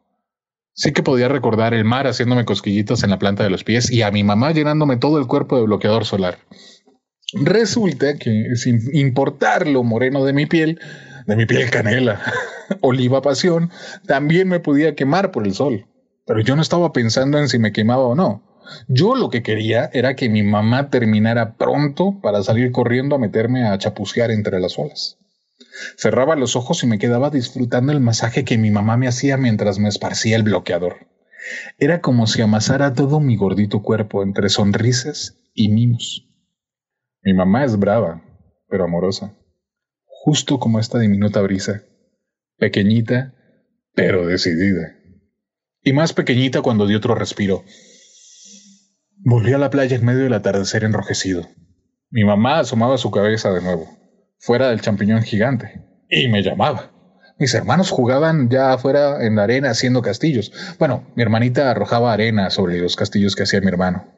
Sí 0.75 0.93
que 0.93 1.03
podía 1.03 1.29
recordar 1.29 1.75
el 1.75 1.85
mar 1.85 2.07
haciéndome 2.07 2.45
cosquillitos 2.45 3.03
en 3.03 3.11
la 3.11 3.19
planta 3.19 3.43
de 3.43 3.51
los 3.51 3.65
pies 3.65 3.91
y 3.91 4.03
a 4.03 4.11
mi 4.11 4.25
mamá 4.25 4.53
llenándome 4.53 4.97
todo 4.97 5.19
el 5.19 5.27
cuerpo 5.27 5.57
de 5.57 5.65
bloqueador 5.65 6.05
solar. 6.05 6.39
Resulta 7.35 8.19
que 8.19 8.57
sin 8.57 8.81
importar 8.95 9.67
lo 9.67 9.83
moreno 9.83 10.25
de 10.25 10.33
mi 10.33 10.47
piel, 10.47 10.81
de 11.27 11.37
mi 11.37 11.47
piel 11.47 11.71
canela, 11.71 12.21
oliva 12.81 13.23
pasión, 13.23 13.71
también 14.07 14.49
me 14.49 14.61
podía 14.61 14.95
quemar 14.95 15.31
por 15.31 15.47
el 15.47 15.55
sol. 15.55 15.87
Pero 16.27 16.41
yo 16.41 16.57
no 16.57 16.63
estaba 16.63 16.93
pensando 16.93 17.39
en 17.39 17.49
si 17.49 17.59
me 17.59 17.73
quemaba 17.73 18.03
o 18.03 18.15
no. 18.15 18.52
Yo 18.89 19.15
lo 19.15 19.31
que 19.31 19.43
quería 19.43 19.91
era 19.93 20.15
que 20.15 20.29
mi 20.29 20.43
mamá 20.43 20.91
terminara 20.91 21.57
pronto 21.57 22.21
para 22.21 22.43
salir 22.43 22.73
corriendo 22.73 23.17
a 23.17 23.19
meterme 23.19 23.67
a 23.67 23.79
chapucear 23.79 24.31
entre 24.31 24.61
las 24.61 24.79
olas. 24.79 25.19
Cerraba 25.97 26.37
los 26.37 26.57
ojos 26.57 26.83
y 26.83 26.87
me 26.87 26.99
quedaba 26.99 27.31
disfrutando 27.31 27.93
el 27.93 28.01
masaje 28.01 28.45
que 28.45 28.59
mi 28.59 28.71
mamá 28.71 28.97
me 28.97 29.09
hacía 29.09 29.37
mientras 29.37 29.79
me 29.79 29.89
esparcía 29.89 30.37
el 30.37 30.43
bloqueador. 30.43 31.07
Era 31.79 32.01
como 32.01 32.27
si 32.27 32.43
amasara 32.43 32.95
todo 32.95 33.21
mi 33.21 33.37
gordito 33.37 33.83
cuerpo 33.83 34.23
entre 34.23 34.49
sonrisas 34.49 35.39
y 35.55 35.69
mimos. 35.69 36.29
Mi 37.23 37.35
mamá 37.35 37.65
es 37.65 37.79
brava, 37.79 38.23
pero 38.69 38.85
amorosa, 38.85 39.35
justo 40.05 40.59
como 40.59 40.79
esta 40.79 40.99
diminuta 40.99 41.41
brisa, 41.41 41.83
pequeñita, 42.59 43.35
pero 43.95 44.27
decidida. 44.27 44.97
Y 45.83 45.93
más 45.93 46.13
pequeñita 46.13 46.63
cuando 46.63 46.87
di 46.87 46.95
otro 46.95 47.15
respiro 47.15 47.65
Volví 49.25 49.53
a 49.53 49.59
la 49.59 49.71
playa 49.71 49.95
en 49.97 50.05
medio 50.05 50.25
del 50.25 50.33
atardecer 50.33 50.83
enrojecido. 50.83 51.49
Mi 52.11 52.25
mamá 52.25 52.59
asomaba 52.59 52.99
su 52.99 53.13
cabeza 53.13 53.53
de 53.53 53.63
nuevo, 53.63 53.87
fuera 54.37 54.71
del 54.71 54.81
champiñón 54.81 55.23
gigante, 55.23 55.81
y 56.11 56.27
me 56.27 56.43
llamaba. 56.43 56.91
Mis 57.39 57.55
hermanos 57.55 57.91
jugaban 57.91 58.51
ya 58.51 58.73
afuera 58.73 59.25
en 59.25 59.37
la 59.37 59.45
arena 59.45 59.71
haciendo 59.71 60.03
castillos. 60.03 60.51
Bueno, 60.77 61.07
mi 61.15 61.23
hermanita 61.23 61.71
arrojaba 61.71 62.13
arena 62.13 62.51
sobre 62.51 62.81
los 62.81 62.97
castillos 62.97 63.37
que 63.37 63.45
hacía 63.45 63.61
mi 63.61 63.69
hermano. 63.69 64.09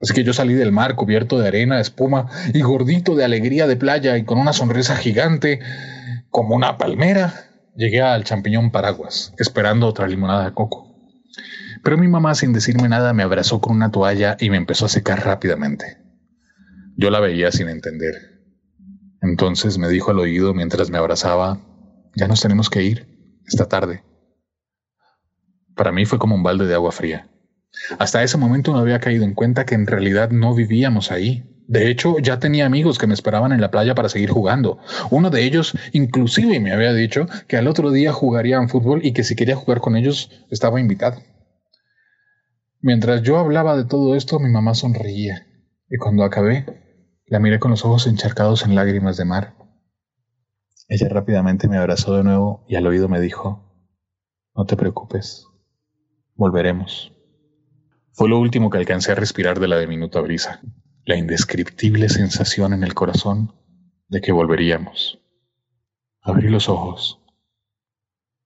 Así 0.00 0.14
que 0.14 0.22
yo 0.22 0.32
salí 0.32 0.54
del 0.54 0.70
mar 0.70 0.94
cubierto 0.94 1.40
de 1.40 1.48
arena, 1.48 1.80
espuma 1.80 2.30
y 2.52 2.62
gordito 2.62 3.16
de 3.16 3.24
alegría 3.24 3.66
de 3.66 3.76
playa 3.76 4.16
y 4.16 4.24
con 4.24 4.38
una 4.38 4.52
sonrisa 4.52 4.94
gigante, 4.94 5.58
como 6.30 6.54
una 6.54 6.78
palmera, 6.78 7.50
llegué 7.74 8.02
al 8.02 8.22
champiñón 8.22 8.70
paraguas, 8.70 9.34
esperando 9.36 9.88
otra 9.88 10.06
limonada 10.06 10.44
de 10.44 10.54
coco. 10.54 10.94
Pero 11.84 11.98
mi 11.98 12.08
mamá, 12.08 12.34
sin 12.34 12.54
decirme 12.54 12.88
nada, 12.88 13.12
me 13.12 13.22
abrazó 13.22 13.60
con 13.60 13.76
una 13.76 13.90
toalla 13.90 14.38
y 14.40 14.48
me 14.48 14.56
empezó 14.56 14.86
a 14.86 14.88
secar 14.88 15.22
rápidamente. 15.22 15.98
Yo 16.96 17.10
la 17.10 17.20
veía 17.20 17.52
sin 17.52 17.68
entender. 17.68 18.14
Entonces 19.20 19.76
me 19.76 19.88
dijo 19.88 20.10
al 20.10 20.18
oído 20.18 20.54
mientras 20.54 20.88
me 20.88 20.96
abrazaba, 20.96 21.60
ya 22.16 22.26
nos 22.26 22.40
tenemos 22.40 22.70
que 22.70 22.82
ir, 22.82 23.38
esta 23.46 23.66
tarde. 23.66 24.02
Para 25.76 25.92
mí 25.92 26.06
fue 26.06 26.18
como 26.18 26.34
un 26.34 26.42
balde 26.42 26.66
de 26.66 26.74
agua 26.74 26.90
fría. 26.90 27.28
Hasta 27.98 28.22
ese 28.22 28.38
momento 28.38 28.72
no 28.72 28.78
había 28.78 29.00
caído 29.00 29.24
en 29.24 29.34
cuenta 29.34 29.66
que 29.66 29.74
en 29.74 29.86
realidad 29.86 30.30
no 30.30 30.54
vivíamos 30.54 31.10
ahí. 31.10 31.44
De 31.66 31.90
hecho, 31.90 32.18
ya 32.18 32.38
tenía 32.38 32.64
amigos 32.64 32.98
que 32.98 33.06
me 33.06 33.14
esperaban 33.14 33.52
en 33.52 33.60
la 33.60 33.70
playa 33.70 33.94
para 33.94 34.08
seguir 34.08 34.30
jugando. 34.30 34.78
Uno 35.10 35.28
de 35.28 35.44
ellos 35.44 35.76
inclusive 35.92 36.60
me 36.60 36.72
había 36.72 36.94
dicho 36.94 37.26
que 37.46 37.58
al 37.58 37.68
otro 37.68 37.90
día 37.90 38.12
jugarían 38.12 38.70
fútbol 38.70 39.04
y 39.04 39.12
que 39.12 39.24
si 39.24 39.36
quería 39.36 39.56
jugar 39.56 39.80
con 39.80 39.96
ellos 39.96 40.30
estaba 40.50 40.80
invitado. 40.80 41.20
Mientras 42.86 43.22
yo 43.22 43.38
hablaba 43.38 43.78
de 43.78 43.86
todo 43.86 44.14
esto, 44.14 44.38
mi 44.38 44.50
mamá 44.50 44.74
sonreía, 44.74 45.46
y 45.88 45.96
cuando 45.96 46.22
acabé, 46.22 46.66
la 47.24 47.38
miré 47.38 47.58
con 47.58 47.70
los 47.70 47.82
ojos 47.82 48.06
encharcados 48.06 48.62
en 48.66 48.74
lágrimas 48.74 49.16
de 49.16 49.24
mar. 49.24 49.54
Ella 50.88 51.08
rápidamente 51.08 51.66
me 51.66 51.78
abrazó 51.78 52.14
de 52.14 52.24
nuevo 52.24 52.66
y 52.68 52.76
al 52.76 52.86
oído 52.86 53.08
me 53.08 53.20
dijo, 53.20 53.88
No 54.54 54.66
te 54.66 54.76
preocupes, 54.76 55.46
volveremos. 56.34 57.10
Fue 58.12 58.28
lo 58.28 58.38
último 58.38 58.68
que 58.68 58.76
alcancé 58.76 59.12
a 59.12 59.14
respirar 59.14 59.60
de 59.60 59.68
la 59.68 59.78
diminuta 59.78 60.20
brisa, 60.20 60.60
la 61.06 61.16
indescriptible 61.16 62.10
sensación 62.10 62.74
en 62.74 62.84
el 62.84 62.92
corazón 62.92 63.54
de 64.08 64.20
que 64.20 64.32
volveríamos. 64.32 65.22
Abrí 66.20 66.50
los 66.50 66.68
ojos. 66.68 67.18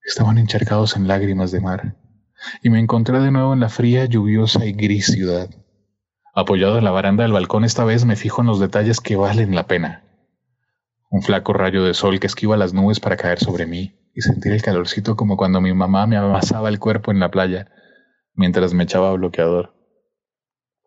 Estaban 0.00 0.38
encharcados 0.38 0.94
en 0.94 1.08
lágrimas 1.08 1.50
de 1.50 1.60
mar, 1.60 1.96
y 2.62 2.70
me 2.70 2.80
encontré 2.80 3.20
de 3.20 3.30
nuevo 3.30 3.52
en 3.52 3.60
la 3.60 3.68
fría, 3.68 4.04
lluviosa 4.04 4.64
y 4.66 4.72
gris 4.72 5.06
ciudad. 5.06 5.50
Apoyado 6.34 6.78
en 6.78 6.84
la 6.84 6.90
baranda 6.90 7.24
del 7.24 7.32
balcón, 7.32 7.64
esta 7.64 7.84
vez 7.84 8.04
me 8.04 8.16
fijo 8.16 8.42
en 8.42 8.46
los 8.46 8.60
detalles 8.60 9.00
que 9.00 9.16
valen 9.16 9.54
la 9.54 9.66
pena. 9.66 10.04
Un 11.10 11.22
flaco 11.22 11.52
rayo 11.52 11.82
de 11.84 11.94
sol 11.94 12.20
que 12.20 12.26
esquiva 12.26 12.56
las 12.56 12.74
nubes 12.74 13.00
para 13.00 13.16
caer 13.16 13.38
sobre 13.38 13.66
mí 13.66 13.98
y 14.14 14.20
sentir 14.20 14.52
el 14.52 14.62
calorcito 14.62 15.16
como 15.16 15.36
cuando 15.36 15.60
mi 15.60 15.72
mamá 15.72 16.06
me 16.06 16.16
amasaba 16.16 16.68
el 16.68 16.78
cuerpo 16.78 17.10
en 17.10 17.20
la 17.20 17.30
playa 17.30 17.70
mientras 18.34 18.72
me 18.72 18.84
echaba 18.84 19.12
bloqueador. 19.12 19.74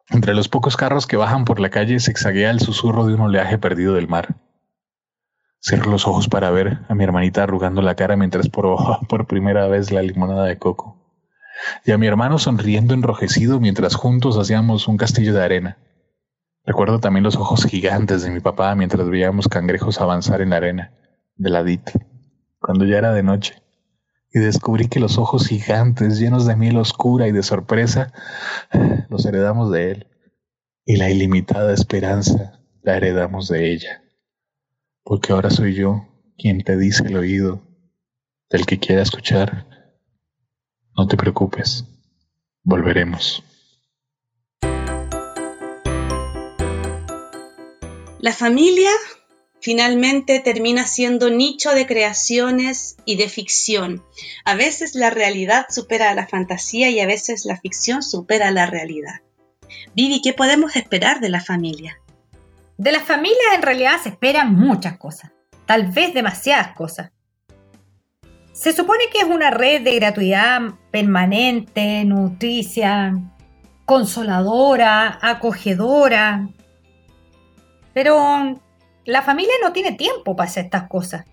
Entre 0.10 0.34
los 0.34 0.48
pocos 0.48 0.78
carros 0.78 1.08
que 1.08 1.18
bajan 1.18 1.46
por 1.46 1.60
la 1.60 1.70
calle 1.70 2.00
zigzaguea 2.00 2.52
el 2.52 2.60
susurro 2.60 3.06
de 3.06 3.14
un 3.14 3.22
oleaje 3.22 3.58
perdido 3.58 3.94
del 3.94 4.08
mar. 4.08 4.36
Cierro 5.62 5.92
los 5.92 6.08
ojos 6.08 6.28
para 6.28 6.50
ver 6.50 6.80
a 6.88 6.96
mi 6.96 7.04
hermanita 7.04 7.44
arrugando 7.44 7.82
la 7.82 7.96
cara 7.96 8.16
mientras 8.16 8.50
probaba 8.50 9.00
por 9.10 9.28
primera 9.28 9.68
vez 9.68 9.92
la 9.92 10.02
limonada 10.02 10.46
de 10.46 10.58
coco. 10.58 11.01
Y 11.86 11.92
a 11.92 11.98
mi 11.98 12.08
hermano 12.08 12.40
sonriendo 12.40 12.94
enrojecido 12.94 13.60
mientras 13.60 13.96
juntos 13.96 14.38
hacíamos 14.38 14.88
un 14.88 14.98
castillo 14.98 15.34
de 15.34 15.44
arena. 15.44 15.78
Recuerdo 16.66 17.00
también 17.00 17.24
los 17.24 17.36
ojos 17.36 17.66
gigantes 17.66 18.24
de 18.24 18.30
mi 18.30 18.40
papá 18.40 18.76
mientras 18.76 19.10
veíamos 19.10 19.48
cangrejos 19.48 20.00
avanzar 20.00 20.42
en 20.42 20.52
la 20.52 20.58
arena, 20.58 20.94
de 21.36 21.50
ladito, 21.50 21.92
cuando 22.60 22.86
ya 22.86 22.98
era 22.98 23.14
de 23.14 23.24
noche 23.24 23.62
y 24.34 24.40
descubrí 24.40 24.88
que 24.88 25.00
los 25.00 25.18
ojos 25.18 25.48
gigantes, 25.48 26.20
llenos 26.20 26.46
de 26.46 26.56
miel 26.56 26.78
oscura 26.78 27.28
y 27.28 27.32
de 27.32 27.44
sorpresa, 27.44 28.14
los 29.10 29.26
heredamos 29.26 29.72
de 29.72 29.92
él. 29.92 30.08
Y 30.86 30.96
la 30.96 31.10
ilimitada 31.10 31.74
esperanza 31.74 32.60
la 32.82 32.98
heredamos 32.98 33.50
de 33.50 33.72
ella. 33.72 34.04
Porque 35.04 35.34
ahora 35.34 35.50
soy 35.50 35.76
yo 35.76 36.08
quien 36.38 36.64
te 36.64 36.78
dice 36.78 37.06
el 37.06 37.18
oído 37.18 37.62
del 38.50 38.66
que 38.66 38.80
quiera 38.80 39.02
escuchar. 39.02 39.68
No 40.98 41.08
te 41.08 41.18
preocupes, 41.18 41.86
volveremos. 42.64 43.44
La 48.20 48.34
familia 48.34 48.92
finalmente 49.62 50.40
termina 50.40 50.86
siendo 50.86 51.30
nicho 51.30 51.72
de 51.72 51.88
creaciones 51.88 52.98
y 53.06 53.16
de 53.16 53.30
ficción. 53.30 54.04
A 54.44 54.56
veces 54.56 54.96
la 54.96 55.10
realidad 55.10 55.66
supera 55.70 56.12
a 56.12 56.16
la 56.16 56.28
fantasía 56.28 56.90
y 56.90 57.00
a 57.00 57.08
veces 57.08 57.46
la 57.46 57.60
ficción 57.60 58.04
supera 58.04 58.50
a 58.50 58.52
la 58.52 58.66
realidad. 58.66 59.22
Vivi, 59.96 60.22
¿qué 60.22 60.34
podemos 60.34 60.76
esperar 60.76 61.20
de 61.20 61.30
la 61.30 61.42
familia? 61.42 62.00
De 62.78 62.92
la 62.92 63.00
familia 63.00 63.56
en 63.56 63.62
realidad 63.62 64.02
se 64.02 64.10
esperan 64.10 64.54
muchas 64.54 64.98
cosas, 64.98 65.32
tal 65.66 65.92
vez 65.92 66.14
demasiadas 66.14 66.76
cosas. 66.76 67.12
Se 68.54 68.74
supone 68.74 69.06
que 69.12 69.20
es 69.20 69.26
una 69.26 69.50
red 69.50 69.82
de 69.82 69.96
gratuidad 69.96 70.62
permanente, 70.92 72.04
nutricia, 72.04 73.18
consoladora, 73.86 75.20
acogedora. 75.22 76.50
Pero 77.94 78.60
la 79.06 79.22
familia 79.22 79.54
no 79.64 79.72
tiene 79.72 79.94
tiempo 79.94 80.36
para 80.36 80.50
hacer 80.50 80.66
estas 80.66 80.88
cosas. 80.88 81.26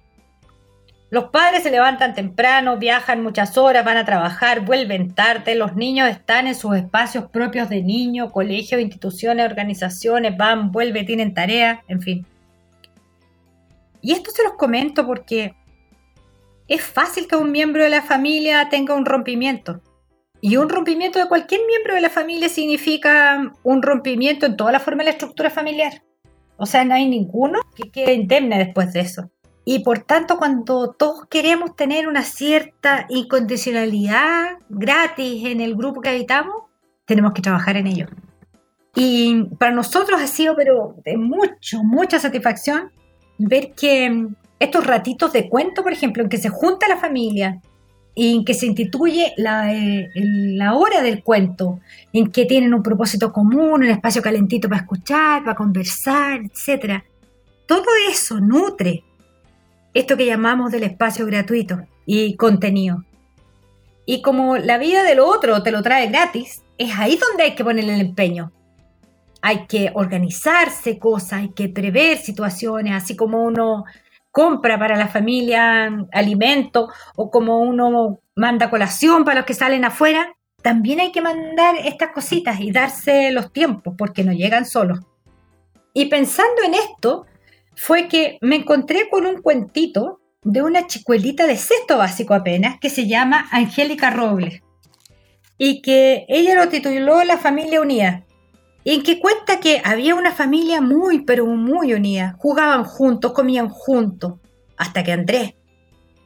Los 1.11 1.31
padres 1.31 1.63
se 1.63 1.71
levantan 1.71 2.15
temprano, 2.15 2.77
viajan 2.77 3.23
muchas 3.23 3.57
horas, 3.57 3.85
van 3.85 3.97
a 3.97 4.05
trabajar, 4.05 4.61
vuelven 4.61 5.15
tarde, 5.15 5.55
los 5.55 5.75
niños 5.75 6.09
están 6.11 6.47
en 6.47 6.55
sus 6.55 6.77
espacios 6.77 7.31
propios 7.31 7.71
de 7.71 7.83
niño, 7.83 8.31
colegios, 8.31 8.81
instituciones, 8.81 9.47
organizaciones, 9.47 10.37
van, 10.37 10.71
vuelven, 10.71 11.07
tienen 11.07 11.33
tareas, 11.33 11.81
en 11.89 12.03
fin. 12.03 12.27
Y 14.03 14.13
esto 14.13 14.31
se 14.31 14.45
los 14.45 14.53
comento 14.53 15.07
porque 15.07 15.55
es 16.69 16.83
fácil 16.83 17.27
que 17.27 17.37
un 17.37 17.51
miembro 17.51 17.83
de 17.83 17.89
la 17.89 18.03
familia 18.03 18.69
tenga 18.69 18.95
un 18.95 19.07
rompimiento. 19.07 19.81
Y 20.41 20.57
un 20.57 20.69
rompimiento 20.69 21.19
de 21.19 21.27
cualquier 21.27 21.63
miembro 21.67 21.95
de 21.95 22.01
la 22.01 22.11
familia 22.11 22.49
significa 22.49 23.53
un 23.65 23.83
rompimiento 23.83 24.47
en 24.47 24.57
toda 24.57 24.71
la 24.71 24.79
forma 24.79 25.01
de 25.01 25.07
la 25.07 25.11
estructura 25.13 25.51
familiar. 25.51 26.05
O 26.57 26.67
sea, 26.67 26.85
no 26.85 26.95
hay 26.95 27.09
ninguno 27.09 27.61
que 27.75 27.91
quede 27.91 28.13
indemne 28.13 28.59
después 28.59 28.93
de 28.93 29.01
eso. 29.01 29.31
Y 29.65 29.81
por 29.81 30.01
tanto, 30.01 30.39
cuando 30.39 30.93
todos 30.93 31.27
queremos 31.27 31.77
tener 31.77 32.07
una 32.07 32.23
cierta 32.23 33.07
incondicionalidad 33.09 34.59
gratis 34.69 35.45
en 35.47 35.61
el 35.61 35.75
grupo 35.75 36.01
que 36.01 36.11
habitamos, 36.11 36.55
tenemos 37.05 37.33
que 37.33 37.43
trabajar 37.43 37.77
en 37.77 37.87
ello. 37.87 38.07
Y 38.95 39.45
para 39.59 39.73
nosotros 39.73 40.21
ha 40.21 40.27
sido, 40.27 40.57
pero 40.57 40.97
de 41.05 41.17
mucho, 41.17 41.83
mucha 41.83 42.19
satisfacción 42.19 42.93
ver 43.39 43.73
que 43.73 44.29
estos 44.59 44.87
ratitos 44.87 45.33
de 45.33 45.49
cuento, 45.49 45.83
por 45.83 45.93
ejemplo, 45.93 46.23
en 46.23 46.29
que 46.29 46.39
se 46.39 46.49
junta 46.49 46.89
la 46.89 46.97
familia, 46.97 47.61
en 48.15 48.45
que 48.45 48.55
se 48.55 48.67
instituye 48.67 49.35
eh, 49.37 50.09
la, 50.15 50.75
hora 50.75 51.03
del 51.03 51.23
cuento, 51.23 51.79
en 52.13 52.31
que 52.33 52.47
tienen 52.47 52.75
un 52.75 52.83
propósito 52.83 53.33
común, 53.33 53.83
un 53.83 53.85
espacio 53.85 54.21
calentito 54.21 54.69
para 54.69 54.81
escuchar, 54.81 55.45
para 55.45 55.55
conversar, 55.55 56.41
etc. 56.43 57.03
Todo 57.67 57.85
eso 58.11 58.41
nutre 58.41 59.05
esto 59.95 60.17
que 60.17 60.27
llamamos 60.27 60.73
del 60.73 60.83
espacio 60.83 61.27
gratuito 61.27 61.81
y 62.07 62.35
contenido. 62.37 63.05
Y 64.05 64.23
como 64.23 64.57
la 64.57 64.79
vida 64.79 65.03
del 65.03 65.21
otro 65.21 65.63
te 65.63 65.71
lo 65.71 65.83
trae 65.83 66.09
gratis, 66.09 66.63
es 66.77 66.99
ahí 66.99 67.17
donde 67.17 67.45
hay 67.45 67.55
que 67.55 67.65
poner 67.65 67.85
el 67.85 68.01
empeño. 68.01 68.53
Hay 69.43 69.67
que 69.67 69.93
organizarse 69.95 70.99
cosas, 70.99 71.41
hay 71.41 71.51
que 71.51 71.69
prever 71.69 72.19
situaciones, 72.19 72.95
así 72.95 73.15
como 73.15 73.45
uno 73.45 73.85
compra 74.39 74.79
para 74.79 74.97
la 74.97 75.09
familia 75.09 75.91
alimentos 76.13 76.93
o 77.17 77.29
como 77.29 77.59
uno 77.59 78.21
manda 78.37 78.71
colación 78.71 79.25
para 79.25 79.41
los 79.41 79.47
que 79.47 79.53
salen 79.53 79.85
afuera, 79.85 80.33
también 80.63 81.01
hay 81.01 81.11
que 81.11 81.21
mandar 81.21 81.75
estas 81.85 82.13
cositas 82.13 82.61
y 82.61 82.71
darse 82.71 83.33
los 83.33 83.53
tiempos 83.53 83.95
porque 83.99 84.23
no 84.23 84.33
llegan 84.33 84.65
solos. 84.65 85.01
Y 85.93 86.07
pensando 86.07 86.63
en 86.65 86.75
esto, 86.75 87.27
fue 87.75 88.07
que 88.07 88.39
me 88.41 88.55
encontré 88.55 89.09
con 89.11 89.27
un 89.27 89.43
cuentito 89.43 90.21
de 90.45 90.63
una 90.63 90.87
chicuelita 90.87 91.49
de 91.49 91.57
sexto 91.57 91.99
básico 91.99 92.33
apenas 92.33 92.79
que 92.79 92.91
se 92.91 93.09
llama 93.09 93.49
Angélica 93.51 94.11
Robles 94.11 94.63
y 95.59 95.83
que 95.83 96.27
ella 96.29 96.55
lo 96.55 96.69
tituló 96.69 97.25
La 97.25 97.39
familia 97.39 97.81
unida 97.81 98.25
en 98.95 99.03
que 99.03 99.21
cuenta 99.21 99.61
que 99.61 99.83
había 99.85 100.15
una 100.15 100.33
familia 100.33 100.81
muy, 100.81 101.21
pero 101.21 101.45
muy 101.45 101.93
unida. 101.93 102.37
Jugaban 102.39 102.85
juntos, 102.85 103.33
comían 103.33 103.69
juntos. 103.69 104.37
Hasta 104.79 105.05
que 105.05 105.13
Andrés, 105.13 105.57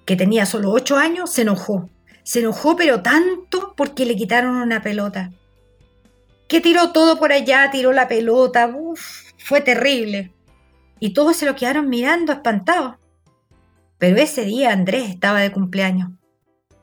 que 0.05 0.14
tenía 0.14 0.46
solo 0.46 0.70
ocho 0.70 0.96
años, 0.96 1.31
se 1.31 1.42
enojó. 1.42 1.90
Se 2.22 2.38
enojó, 2.38 2.77
pero 2.77 3.03
tanto 3.03 3.75
porque 3.77 4.07
le 4.07 4.14
quitaron 4.14 4.55
una 4.55 4.81
pelota. 4.81 5.33
Que 6.46 6.61
tiró 6.61 6.92
todo 6.92 7.18
por 7.18 7.33
allá, 7.33 7.68
tiró 7.72 7.92
la 7.92 8.07
pelota. 8.07 8.72
Fue 9.38 9.61
terrible. 9.61 10.33
Y 11.01 11.14
todos 11.14 11.37
se 11.37 11.46
lo 11.46 11.57
quedaron 11.57 11.88
mirando 11.88 12.33
espantados. 12.33 12.94
Pero 13.98 14.18
ese 14.18 14.44
día 14.44 14.72
Andrés 14.72 15.11
estaba 15.11 15.40
de 15.40 15.51
cumpleaños. 15.51 16.12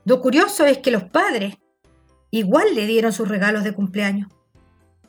Lo 0.03 0.19
curioso 0.19 0.65
es 0.65 0.79
que 0.79 0.91
los 0.91 1.05
padres 1.05 1.55
igual 2.31 2.75
le 2.75 2.85
dieron 2.85 3.13
sus 3.13 3.29
regalos 3.29 3.63
de 3.63 3.71
cumpleaños. 3.73 4.29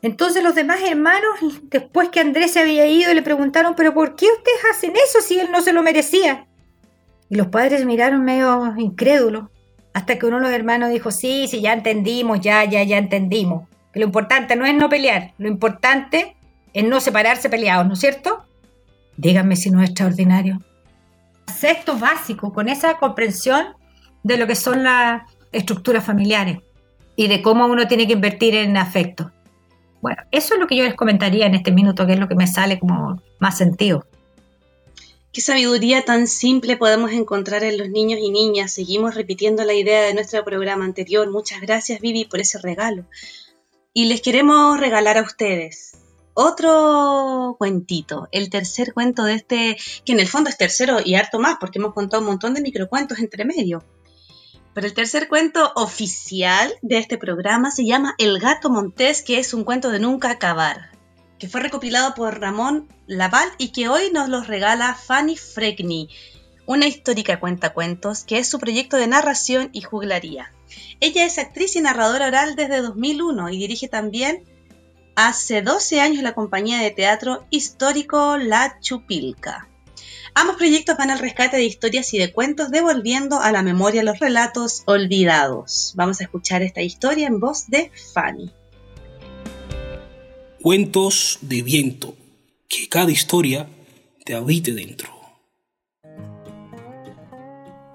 Entonces 0.03 0.43
los 0.43 0.55
demás 0.55 0.81
hermanos, 0.83 1.39
después 1.65 2.09
que 2.09 2.21
Andrés 2.21 2.53
se 2.53 2.61
había 2.61 2.87
ido, 2.87 3.13
le 3.13 3.23
preguntaron, 3.23 3.75
pero 3.75 3.93
¿por 3.93 4.17
qué 4.17 4.27
ustedes 4.27 4.61
hacen 4.71 4.93
eso 4.97 5.21
si 5.21 5.39
él 5.39 5.51
no 5.53 5.61
se 5.61 5.73
lo 5.73 5.83
merecía? 5.83 6.47
Y 7.29 7.37
los 7.37 7.49
padres 7.49 7.85
miraron 7.85 8.25
medio 8.25 8.75
incrédulos, 8.79 9.45
hasta 9.93 10.19
que 10.19 10.27
uno 10.27 10.37
de 10.37 10.43
los 10.43 10.53
hermanos 10.53 10.91
dijo, 10.91 11.11
sí, 11.11 11.47
sí, 11.49 11.61
ya 11.61 11.73
entendimos, 11.73 12.41
ya, 12.41 12.65
ya, 12.65 12.83
ya 12.83 12.97
entendimos. 12.97 13.69
Que 13.93 14.01
lo 14.01 14.07
importante 14.07 14.57
no 14.57 14.65
es 14.65 14.75
no 14.75 14.89
pelear, 14.89 15.35
lo 15.39 15.49
importante 15.49 16.37
es 16.73 16.85
no 16.85 17.01
separarse 17.01 17.51
peleados, 17.51 17.87
¿no 17.87 17.95
es 17.95 18.01
cierto? 18.01 18.45
Díganme 19.17 19.57
si 19.57 19.71
no 19.71 19.83
es 19.83 19.91
extraordinario. 19.91 20.61
Sexto 21.53 21.99
básico, 21.99 22.53
con 22.53 22.69
esa 22.69 22.97
comprensión 22.97 23.75
de 24.23 24.39
lo 24.39 24.47
que 24.47 24.55
son 24.55 24.83
las 24.85 25.23
estructuras 25.53 26.05
familiares. 26.05 26.59
y 27.17 27.29
de 27.29 27.43
cómo 27.43 27.67
uno 27.67 27.87
tiene 27.87 28.07
que 28.07 28.15
invertir 28.15 28.55
en 28.55 28.79
afecto. 28.79 29.31
Bueno, 30.01 30.23
eso 30.31 30.55
es 30.55 30.61
lo 30.61 30.67
que 30.67 30.77
yo 30.77 30.85
les 30.85 30.95
comentaría 30.95 31.47
en 31.47 31.55
este 31.55 31.73
minuto, 31.73 32.07
que 32.07 32.15
es 32.15 32.19
lo 32.19 32.29
que 32.29 32.35
me 32.35 32.47
sale 32.47 32.79
como 32.79 33.23
más 33.39 33.59
sentido. 33.59 34.07
Qué 35.33 35.41
sabiduría 35.41 36.05
tan 36.05 36.27
simple 36.27 36.77
podemos 36.77 37.13
encontrar 37.13 37.63
en 37.63 37.79
los 37.79 37.89
niños 37.89 38.19
y 38.21 38.31
niñas. 38.31 38.73
Seguimos 38.73 39.15
repitiendo 39.15 39.65
la 39.65 39.75
idea 39.75 40.03
de 40.03 40.15
nuestro 40.15 40.45
programa 40.45 40.85
anterior. 40.85 41.31
Muchas 41.31 41.61
gracias, 41.61 42.01
Vivi, 42.01 42.25
por 42.25 42.41
ese 42.41 42.59
regalo. 42.59 43.05
Y 43.93 44.07
les 44.07 44.23
queremos 44.23 44.81
regalar 44.81 45.19
a 45.19 45.23
ustedes 45.23 45.97
otro 46.35 47.57
cuentito, 47.59 48.29
el 48.33 48.51
tercer 48.51 48.95
cuento 48.95 49.25
de 49.25 49.35
este, 49.35 49.77
que 50.05 50.13
en 50.13 50.21
el 50.21 50.29
fondo 50.29 50.49
es 50.49 50.57
tercero 50.57 50.99
y 51.05 51.15
harto 51.15 51.39
más, 51.39 51.57
porque 51.61 51.79
hemos 51.79 51.93
contado 51.93 52.23
un 52.23 52.29
montón 52.29 52.55
de 52.55 52.63
microcuentos 52.63 53.19
entre 53.19 53.45
medio. 53.45 53.85
Pero 54.75 54.87
el 54.87 54.95
tercer 54.95 55.29
cuento 55.29 55.73
oficial 55.75 56.73
de 56.83 56.99
este 56.99 57.19
programa 57.19 57.71
se 57.71 57.85
llama 57.85 58.15
El 58.19 58.39
gato 58.39 58.71
montés, 58.71 59.23
que 59.23 59.39
es 59.39 59.53
un 59.53 59.65
cuento 59.65 59.91
de 59.91 59.99
nunca 59.99 60.31
acabar, 60.31 60.91
que 61.39 61.49
fue 61.49 61.61
recopilado 61.61 62.15
por 62.15 62.41
Ramón 62.41 62.89
Laval 63.07 63.49
y 63.59 63.73
que 63.73 63.89
hoy 63.89 64.11
nos 64.13 64.29
los 64.29 64.47
regala 64.47 64.95
Fanny 64.95 65.37
Fregni, 65.37 66.09
una 66.67 66.87
histórica 66.87 67.41
cuentacuentos 67.41 68.23
que 68.23 68.39
es 68.39 68.49
su 68.49 68.61
proyecto 68.61 68.97
de 68.97 69.09
narración 69.09 69.71
y 69.73 69.81
juglaría. 69.81 70.53
Ella 71.01 71.25
es 71.25 71.39
actriz 71.39 71.75
y 71.75 71.81
narradora 71.81 72.29
oral 72.29 72.55
desde 72.55 72.81
2001 72.81 73.51
y 73.51 73.59
dirige 73.59 73.89
también 73.89 74.45
hace 75.17 75.63
12 75.63 76.01
años 76.01 76.23
la 76.23 76.35
compañía 76.35 76.79
de 76.79 76.93
teatro 76.93 77.45
histórico 77.51 78.37
La 78.37 78.79
Chupilca. 78.81 79.69
Ambos 80.35 80.57
proyectos 80.57 80.97
van 80.97 81.11
al 81.11 81.19
rescate 81.19 81.57
de 81.57 81.65
historias 81.65 82.15
y 82.15 82.19
de 82.19 82.33
cuentos 82.33 82.71
devolviendo 82.71 83.41
a 83.41 83.51
la 83.53 83.63
memoria 83.63 84.03
los 84.03 84.19
relatos 84.19 84.83
olvidados. 84.87 85.93
Vamos 85.97 86.21
a 86.21 86.25
escuchar 86.25 86.63
esta 86.63 86.83
historia 86.83 87.27
en 87.27 87.41
voz 87.41 87.69
de 87.69 87.91
Fanny. 88.15 88.51
Cuentos 90.63 91.39
de 91.41 91.63
viento, 91.63 92.15
que 92.69 92.89
cada 92.89 93.11
historia 93.11 93.69
te 94.25 94.35
habite 94.35 94.73
dentro. 94.73 95.09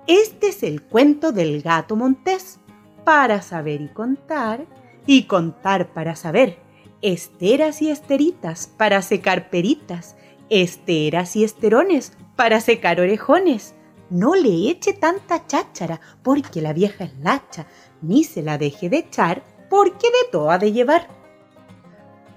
Este 0.07 0.49
es 0.49 0.61
el 0.63 0.81
cuento 0.81 1.31
del 1.31 1.61
gato 1.61 1.95
montés, 1.95 2.59
para 3.05 3.41
saber 3.41 3.81
y 3.81 3.87
contar, 3.87 4.65
y 5.07 5.23
contar 5.23 5.93
para 5.93 6.15
saber, 6.15 6.57
esteras 7.01 7.81
y 7.81 7.89
esteritas 7.89 8.67
para 8.67 9.01
secar 9.01 9.49
peritas, 9.49 10.15
esteras 10.49 11.35
y 11.35 11.43
esterones 11.43 12.13
para 12.35 12.61
secar 12.61 12.99
orejones. 12.99 13.75
No 14.09 14.35
le 14.35 14.69
eche 14.69 14.93
tanta 14.93 15.47
cháchara, 15.47 15.99
porque 16.23 16.61
la 16.61 16.73
vieja 16.73 17.05
es 17.05 17.17
lacha, 17.19 17.65
ni 18.01 18.23
se 18.23 18.43
la 18.43 18.57
deje 18.57 18.89
de 18.89 18.97
echar, 18.97 19.43
porque 19.69 20.07
de 20.07 20.31
todo 20.31 20.51
ha 20.51 20.57
de 20.57 20.71
llevar. 20.71 21.07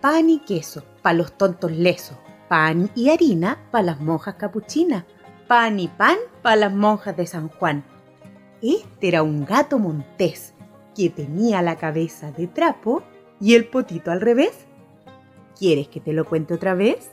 Pan 0.01 0.31
y 0.31 0.39
queso, 0.41 0.85
pa' 1.03 1.13
los 1.13 1.37
tontos 1.37 1.73
lesos, 1.73 2.17
pan 2.49 2.91
y 2.95 3.11
harina, 3.11 3.59
pa' 3.71 3.83
las 3.83 4.01
monjas 4.01 4.37
capuchinas, 4.37 5.05
pan 5.47 5.79
y 5.79 5.89
pan, 5.89 6.17
pa' 6.43 6.57
las 6.57 6.73
monjas 6.73 7.17
de 7.17 7.27
San 7.27 7.49
Juan. 7.49 7.85
Este 8.63 9.09
era 9.09 9.23
un 9.23 9.45
gato 9.45 9.79
montés, 9.79 10.55
que 10.97 11.11
tenía 11.11 11.63
la 11.63 11.77
cabeza 11.77 12.33
de 12.33 12.47
trapo 12.47 13.03
y 13.41 13.55
el 13.55 13.67
potito 13.67 14.11
al 14.11 14.21
revés. 14.21 14.67
¿Quieres 15.59 15.89
que 15.89 16.01
te 16.01 16.13
lo 16.13 16.25
cuente 16.25 16.55
otra 16.55 16.75
vez? 16.75 17.11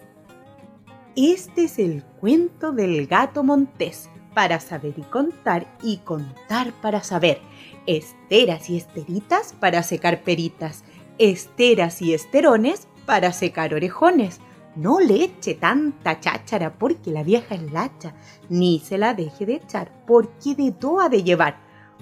Este 1.16 1.64
es 1.64 1.80
el 1.80 2.04
cuento 2.04 2.74
del 2.74 3.08
gato 3.08 3.42
montés, 3.42 4.10
para 4.34 4.60
saber 4.60 4.96
y 4.98 5.02
contar 5.04 5.66
y 5.82 6.00
contar 6.00 6.74
para 6.82 7.04
saber. 7.04 7.40
Esteras 7.86 8.70
y 8.70 8.76
esteritas 8.76 9.54
para 9.54 9.82
secar 9.82 10.24
peritas, 10.24 10.84
esteras 11.18 12.02
y 12.02 12.14
esterones 12.14 12.90
para 13.06 13.32
secar 13.32 13.74
orejones. 13.74 14.42
No 14.76 15.00
le 15.00 15.24
eche 15.24 15.54
tanta 15.54 16.20
cháchara 16.20 16.74
porque 16.74 17.12
la 17.12 17.24
vieja 17.24 17.56
es 17.56 17.72
lacha, 17.72 18.14
ni 18.50 18.80
se 18.80 18.98
la 18.98 19.14
deje 19.14 19.46
de 19.46 19.56
echar 19.56 19.90
porque 20.06 20.54
de 20.54 20.74
todo 20.74 21.00
ha 21.00 21.08
de 21.08 21.24
llevar. 21.24 21.60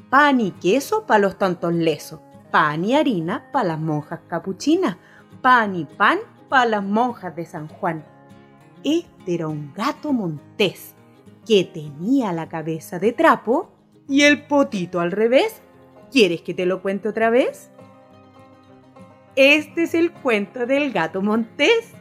Pan 0.09 0.41
y 0.41 0.53
queso 0.53 1.05
para 1.05 1.19
los 1.19 1.37
tontos 1.37 1.71
lesos, 1.71 2.19
pan 2.49 2.83
y 2.83 2.95
harina 2.95 3.45
para 3.51 3.67
las 3.67 3.79
monjas 3.79 4.21
capuchinas, 4.27 4.97
pan 5.43 5.75
y 5.75 5.85
pan 5.85 6.17
para 6.49 6.65
las 6.65 6.83
monjas 6.83 7.35
de 7.35 7.45
San 7.45 7.67
Juan 7.67 8.03
este 8.83 9.35
era 9.35 9.47
un 9.47 9.73
gato 9.73 10.13
montés 10.13 10.93
que 11.45 11.63
tenía 11.63 12.31
la 12.31 12.49
cabeza 12.49 12.99
de 12.99 13.11
trapo 13.11 13.71
y 14.07 14.23
el 14.23 14.43
potito 14.43 14.99
al 14.99 15.11
revés. 15.11 15.61
¿Quieres 16.11 16.41
que 16.41 16.53
te 16.53 16.65
lo 16.65 16.81
cuente 16.81 17.09
otra 17.09 17.29
vez? 17.29 17.69
Este 19.35 19.83
es 19.83 19.93
el 19.93 20.11
cuento 20.11 20.65
del 20.65 20.91
gato 20.91 21.21
montés. 21.21 21.91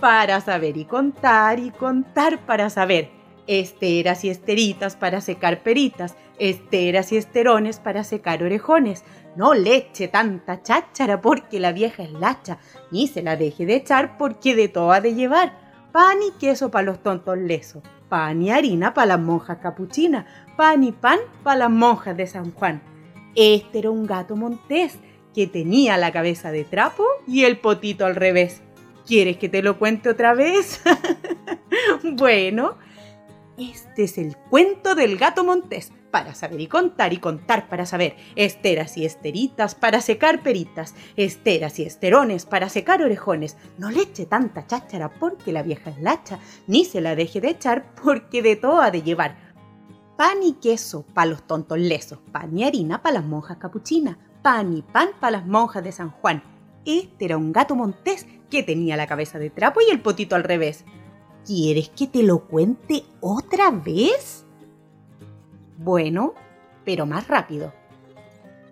Para 0.00 0.40
saber 0.40 0.76
y 0.76 0.84
contar 0.84 1.58
y 1.58 1.70
contar 1.70 2.46
para 2.46 2.70
saber. 2.70 3.10
Esteras 3.48 4.24
y 4.24 4.30
esteritas 4.30 4.94
para 4.94 5.20
secar 5.20 5.64
peritas. 5.64 6.16
Esteras 6.38 7.10
y 7.10 7.16
esterones 7.16 7.80
para 7.80 8.04
secar 8.04 8.44
orejones. 8.44 9.02
No 9.34 9.54
le 9.54 9.74
eche 9.74 10.06
tanta 10.06 10.62
cháchara 10.62 11.20
porque 11.20 11.58
la 11.58 11.72
vieja 11.72 12.04
es 12.04 12.12
lacha. 12.12 12.58
Ni 12.92 13.08
se 13.08 13.22
la 13.22 13.36
deje 13.36 13.66
de 13.66 13.74
echar 13.74 14.16
porque 14.18 14.54
de 14.54 14.68
todo 14.68 14.92
ha 14.92 15.00
de 15.00 15.14
llevar 15.14 15.67
pan 15.92 16.18
y 16.26 16.38
queso 16.38 16.70
para 16.70 16.84
los 16.84 17.02
tontos 17.02 17.38
lesos, 17.38 17.82
pan 18.08 18.42
y 18.42 18.50
harina 18.50 18.94
para 18.94 19.06
las 19.06 19.20
monjas 19.20 19.58
capuchinas, 19.58 20.26
pan 20.56 20.84
y 20.84 20.92
pan 20.92 21.18
para 21.42 21.60
las 21.60 21.70
monjas 21.70 22.16
de 22.16 22.26
San 22.26 22.52
Juan. 22.52 22.82
Este 23.34 23.80
era 23.80 23.90
un 23.90 24.06
gato 24.06 24.36
montés 24.36 24.98
que 25.34 25.46
tenía 25.46 25.96
la 25.96 26.12
cabeza 26.12 26.50
de 26.50 26.64
trapo 26.64 27.04
y 27.26 27.44
el 27.44 27.58
potito 27.58 28.06
al 28.06 28.16
revés. 28.16 28.62
¿Quieres 29.06 29.36
que 29.36 29.48
te 29.48 29.62
lo 29.62 29.78
cuente 29.78 30.10
otra 30.10 30.34
vez? 30.34 30.82
bueno, 32.12 32.76
este 33.58 34.04
es 34.04 34.18
el 34.18 34.36
cuento 34.36 34.94
del 34.94 35.18
gato 35.18 35.44
montés 35.44 35.92
para 36.10 36.34
saber 36.34 36.60
y 36.60 36.68
contar 36.68 37.12
y 37.12 37.18
contar 37.18 37.68
para 37.68 37.84
saber, 37.84 38.16
esteras 38.36 38.96
y 38.96 39.04
esteritas 39.04 39.74
para 39.74 40.00
secar 40.00 40.42
peritas, 40.42 40.94
esteras 41.16 41.78
y 41.78 41.82
esterones 41.82 42.46
para 42.46 42.68
secar 42.68 43.02
orejones. 43.02 43.56
No 43.76 43.90
le 43.90 44.02
eche 44.02 44.26
tanta 44.26 44.66
cháchara 44.66 45.10
porque 45.10 45.52
la 45.52 45.62
vieja 45.62 45.90
es 45.90 46.00
lacha, 46.00 46.38
ni 46.66 46.84
se 46.84 47.00
la 47.00 47.16
deje 47.16 47.40
de 47.40 47.50
echar 47.50 47.92
porque 48.02 48.42
de 48.42 48.56
todo 48.56 48.80
ha 48.80 48.90
de 48.90 49.02
llevar. 49.02 49.36
Pan 50.16 50.42
y 50.42 50.54
queso 50.54 51.04
para 51.14 51.30
los 51.30 51.46
tontos 51.46 51.78
lesos, 51.78 52.18
pan 52.32 52.56
y 52.56 52.64
harina 52.64 53.02
para 53.02 53.14
las 53.14 53.24
monjas 53.24 53.58
capuchinas, 53.58 54.16
pan 54.42 54.76
y 54.76 54.82
pan 54.82 55.10
para 55.20 55.38
las 55.38 55.46
monjas 55.46 55.84
de 55.84 55.92
San 55.92 56.10
Juan. 56.10 56.42
Este 56.84 57.26
era 57.26 57.36
un 57.36 57.52
gato 57.52 57.76
montés 57.76 58.26
que 58.50 58.62
tenía 58.62 58.96
la 58.96 59.06
cabeza 59.06 59.38
de 59.38 59.50
trapo 59.50 59.80
y 59.86 59.90
el 59.90 60.00
potito 60.00 60.36
al 60.36 60.44
revés. 60.44 60.84
¿Quieres 61.48 61.88
que 61.88 62.06
te 62.06 62.22
lo 62.22 62.40
cuente 62.40 63.04
otra 63.22 63.70
vez? 63.70 64.44
Bueno, 65.78 66.34
pero 66.84 67.06
más 67.06 67.26
rápido. 67.26 67.72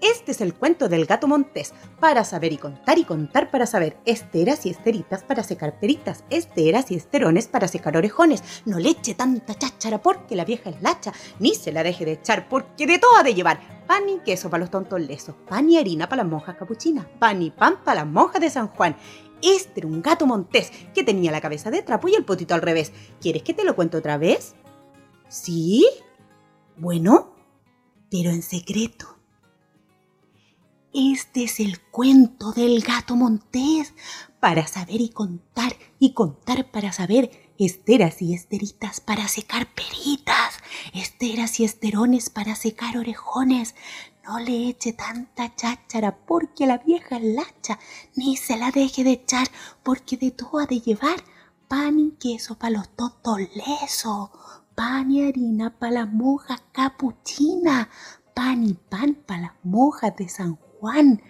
Este 0.03 0.33
es 0.33 0.43
el 0.43 0.53
cuento 0.53 0.87
del 0.91 1.07
gato 1.07 1.27
montés, 1.27 1.72
para 2.01 2.22
saber 2.22 2.53
y 2.53 2.59
contar 2.59 2.99
y 2.99 3.05
contar 3.05 3.51
para 3.51 3.64
saber, 3.64 3.97
esteras 4.05 4.66
y 4.66 4.70
esteritas 4.70 5.24
para 5.24 5.43
secar 5.43 5.81
peritas, 5.81 6.24
esteras 6.29 6.91
y 6.91 6.97
esterones 6.97 7.49
para 7.49 7.66
secar 7.66 7.97
orejones. 7.97 8.43
No 8.66 8.79
le 8.79 8.91
eche 8.91 9.14
tanta 9.14 9.55
cháchara 9.55 10.03
porque 10.03 10.37
la 10.37 10.45
vieja 10.45 10.68
es 10.68 10.83
lacha, 10.83 11.14
ni 11.39 11.55
se 11.55 11.72
la 11.72 11.83
deje 11.83 12.05
de 12.05 12.12
echar 12.12 12.47
porque 12.47 12.87
de 12.87 12.99
todo 12.99 13.16
ha 13.16 13.22
de 13.22 13.33
llevar. 13.35 13.59
Pan 13.87 14.07
y 14.09 14.18
queso 14.18 14.51
para 14.51 14.61
los 14.61 14.70
tontos 14.70 15.01
lesos, 15.01 15.35
pan 15.49 15.70
y 15.70 15.79
harina 15.79 16.11
para 16.11 16.24
las 16.24 16.31
monjas 16.31 16.57
capuchinas, 16.57 17.07
pan 17.18 17.41
y 17.41 17.51
pan 17.51 17.77
para 17.83 18.03
las 18.03 18.12
monjas 18.12 18.43
de 18.43 18.51
San 18.51 18.68
Juan. 18.68 18.97
Este 19.47 19.78
era 19.80 19.86
un 19.86 20.03
gato 20.03 20.26
montés 20.26 20.72
que 20.92 21.05
tenía 21.05 21.30
la 21.30 21.40
cabeza 21.40 21.70
de 21.70 21.82
trapo 21.82 22.09
y 22.09 22.16
el 22.16 22.24
potito 22.24 22.55
al 22.55 22.62
revés. 22.62 22.92
¿Quieres 23.20 23.44
que 23.44 23.55
te 23.55 23.62
lo 23.62 23.76
cuente 23.76 23.97
otra 23.97 24.18
vez? 24.18 24.57
¿Sí? 25.28 25.86
Bueno, 26.76 27.32
pero 28.11 28.30
en 28.30 28.42
secreto. 28.42 29.16
Este 30.92 31.44
es 31.44 31.61
el 31.61 31.80
cuento 31.80 32.51
del 32.53 32.80
gato 32.80 33.14
montés, 33.14 33.94
para 34.40 34.66
saber 34.66 35.01
y 35.01 35.11
contar, 35.11 35.76
y 36.01 36.12
contar 36.12 36.72
para 36.72 36.90
saber, 36.90 37.30
esteras 37.59 38.20
y 38.22 38.34
esteritas 38.34 39.01
para 39.01 39.28
secar 39.28 39.68
peritas, 39.74 40.59
esteras 40.92 41.61
y 41.61 41.64
esterones 41.64 42.30
para 42.30 42.57
secar 42.57 42.99
orejones. 42.99 43.76
No 44.27 44.39
le 44.41 44.68
eche 44.68 44.93
tanta 44.93 45.55
cháchara 45.55 46.16
porque 46.27 46.66
la 46.66 46.79
vieja 46.79 47.16
es 47.16 47.22
lacha, 47.22 47.79
ni 48.16 48.37
se 48.37 48.57
la 48.57 48.70
deje 48.70 49.05
de 49.05 49.12
echar 49.12 49.47
porque 49.83 50.16
de 50.16 50.33
todo 50.33 50.59
ha 50.59 50.66
de 50.66 50.81
llevar 50.81 51.16
pan 51.68 51.99
y 51.99 52.11
queso 52.12 52.59
para 52.59 52.79
los 52.79 52.89
tontos 52.91 53.39
lesos 53.55 54.31
pan 54.77 55.11
y 55.11 55.27
harina 55.27 55.70
para 55.70 55.93
las 55.93 56.12
monjas 56.12 56.62
capuchinas, 56.70 57.89
pan 58.35 58.62
y 58.64 58.74
pan 58.74 59.14
para 59.27 59.41
las 59.41 59.53
monjas 59.64 60.14
de 60.16 60.29
San 60.29 60.57
Juan. 60.57 61.22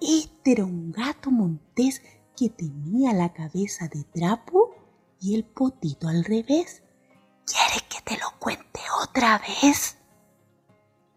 Este 0.00 0.52
era 0.52 0.64
un 0.64 0.92
gato 0.92 1.30
montés 1.30 2.02
que 2.36 2.48
tenía 2.48 3.12
la 3.12 3.32
cabeza 3.32 3.88
de 3.88 4.04
trapo 4.04 4.76
y 5.20 5.34
el 5.34 5.44
potito 5.44 6.08
al 6.08 6.24
revés. 6.24 6.82
¿Quieres 7.44 7.82
que 7.82 8.00
te 8.04 8.16
lo 8.16 8.38
cuente 8.38 8.80
otra 9.02 9.38
vez? 9.38 9.98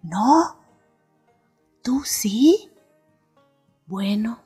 ¿No? 0.02 0.67
¿Tú 1.88 2.02
sí? 2.04 2.70
Bueno, 3.86 4.40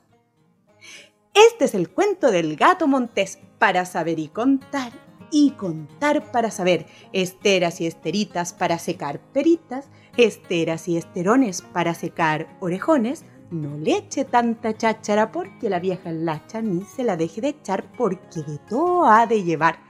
este 1.34 1.64
es 1.64 1.74
el 1.74 1.90
cuento 1.90 2.30
del 2.30 2.54
gato 2.54 2.86
montés 2.86 3.40
para 3.58 3.84
saber 3.84 4.20
y 4.20 4.28
contar 4.28 4.92
y 5.32 5.50
contar 5.50 6.30
para 6.30 6.52
saber, 6.52 6.86
esteras 7.12 7.80
y 7.80 7.88
esteritas 7.88 8.52
para 8.52 8.78
secar 8.78 9.18
peritas, 9.32 9.88
esteras 10.16 10.86
y 10.86 10.96
esterones 10.96 11.62
para 11.62 11.94
secar 11.94 12.46
orejones, 12.60 13.24
no 13.50 13.76
le 13.76 13.96
eche 13.96 14.24
tanta 14.24 14.76
cháchara 14.76 15.32
porque 15.32 15.68
la 15.68 15.80
vieja 15.80 16.10
enlacha 16.10 16.62
ni 16.62 16.84
se 16.84 17.02
la 17.02 17.16
deje 17.16 17.40
de 17.40 17.48
echar 17.48 17.90
porque 17.98 18.44
de 18.46 18.58
todo 18.68 19.04
ha 19.06 19.26
de 19.26 19.42
llevar. 19.42 19.80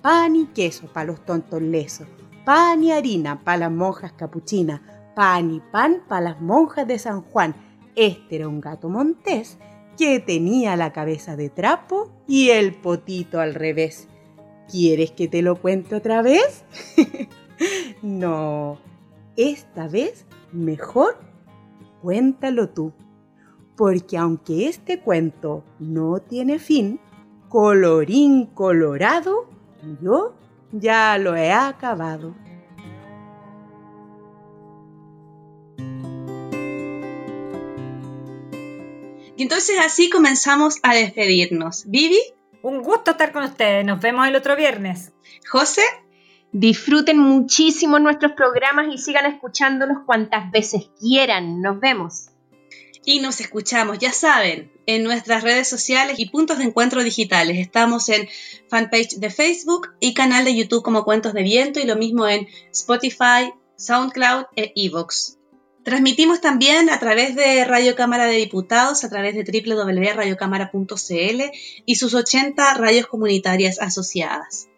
Pan 0.00 0.36
y 0.36 0.46
queso 0.46 0.90
para 0.90 1.08
los 1.08 1.22
tontos 1.26 1.60
lesos, 1.60 2.08
pan 2.46 2.82
y 2.82 2.92
harina 2.92 3.44
para 3.44 3.58
las 3.58 3.72
monjas 3.72 4.12
capuchinas, 4.12 4.80
pan 5.14 5.50
y 5.50 5.60
pan 5.60 6.02
para 6.08 6.20
las 6.20 6.40
monjas 6.40 6.86
de 6.86 6.98
San 6.98 7.22
Juan. 7.22 7.54
Este 7.96 8.36
era 8.36 8.48
un 8.48 8.60
gato 8.60 8.88
montés 8.88 9.58
que 9.96 10.20
tenía 10.20 10.76
la 10.76 10.92
cabeza 10.92 11.36
de 11.36 11.50
trapo 11.50 12.10
y 12.26 12.50
el 12.50 12.74
potito 12.74 13.40
al 13.40 13.54
revés. 13.54 14.08
¿Quieres 14.68 15.12
que 15.12 15.28
te 15.28 15.42
lo 15.42 15.56
cuente 15.56 15.94
otra 15.94 16.22
vez? 16.22 16.64
no, 18.02 18.78
esta 19.36 19.88
vez 19.88 20.26
mejor 20.52 21.18
cuéntalo 22.02 22.68
tú, 22.70 22.92
porque 23.76 24.18
aunque 24.18 24.68
este 24.68 25.00
cuento 25.00 25.64
no 25.78 26.18
tiene 26.18 26.58
fin, 26.58 27.00
colorín 27.48 28.46
colorado, 28.46 29.48
yo 30.02 30.34
ya 30.72 31.16
lo 31.18 31.36
he 31.36 31.52
acabado. 31.52 32.34
Y 39.36 39.42
entonces 39.42 39.76
así 39.80 40.10
comenzamos 40.10 40.76
a 40.82 40.94
despedirnos. 40.94 41.84
Vivi. 41.86 42.20
Un 42.62 42.82
gusto 42.82 43.10
estar 43.10 43.32
con 43.32 43.44
ustedes. 43.44 43.84
Nos 43.84 44.00
vemos 44.00 44.26
el 44.26 44.36
otro 44.36 44.56
viernes. 44.56 45.12
José. 45.48 45.82
Disfruten 46.52 47.18
muchísimo 47.18 47.98
nuestros 47.98 48.32
programas 48.32 48.86
y 48.94 48.96
sigan 48.96 49.26
escuchándolos 49.26 49.98
cuantas 50.06 50.52
veces 50.52 50.88
quieran. 51.00 51.60
Nos 51.60 51.80
vemos. 51.80 52.28
Y 53.04 53.18
nos 53.18 53.40
escuchamos, 53.40 53.98
ya 53.98 54.12
saben, 54.12 54.72
en 54.86 55.02
nuestras 55.02 55.42
redes 55.42 55.68
sociales 55.68 56.18
y 56.18 56.30
puntos 56.30 56.58
de 56.58 56.64
encuentro 56.64 57.02
digitales. 57.02 57.58
Estamos 57.58 58.08
en 58.08 58.28
fanpage 58.68 59.16
de 59.16 59.30
Facebook 59.30 59.88
y 60.00 60.14
canal 60.14 60.44
de 60.44 60.56
YouTube 60.56 60.84
como 60.84 61.04
Cuentos 61.04 61.34
de 61.34 61.42
Viento 61.42 61.80
y 61.80 61.86
lo 61.86 61.96
mismo 61.96 62.26
en 62.26 62.46
Spotify, 62.70 63.52
SoundCloud 63.76 64.44
e 64.56 64.72
Evox. 64.76 65.38
Transmitimos 65.84 66.40
también 66.40 66.88
a 66.88 66.98
través 66.98 67.36
de 67.36 67.62
Radio 67.66 67.94
Cámara 67.94 68.24
de 68.24 68.36
Diputados, 68.36 69.04
a 69.04 69.10
través 69.10 69.34
de 69.34 69.44
www.radiocámara.cl 69.44 71.42
y 71.84 71.94
sus 71.96 72.14
80 72.14 72.72
radios 72.74 73.06
comunitarias 73.06 73.78
asociadas. 73.78 74.68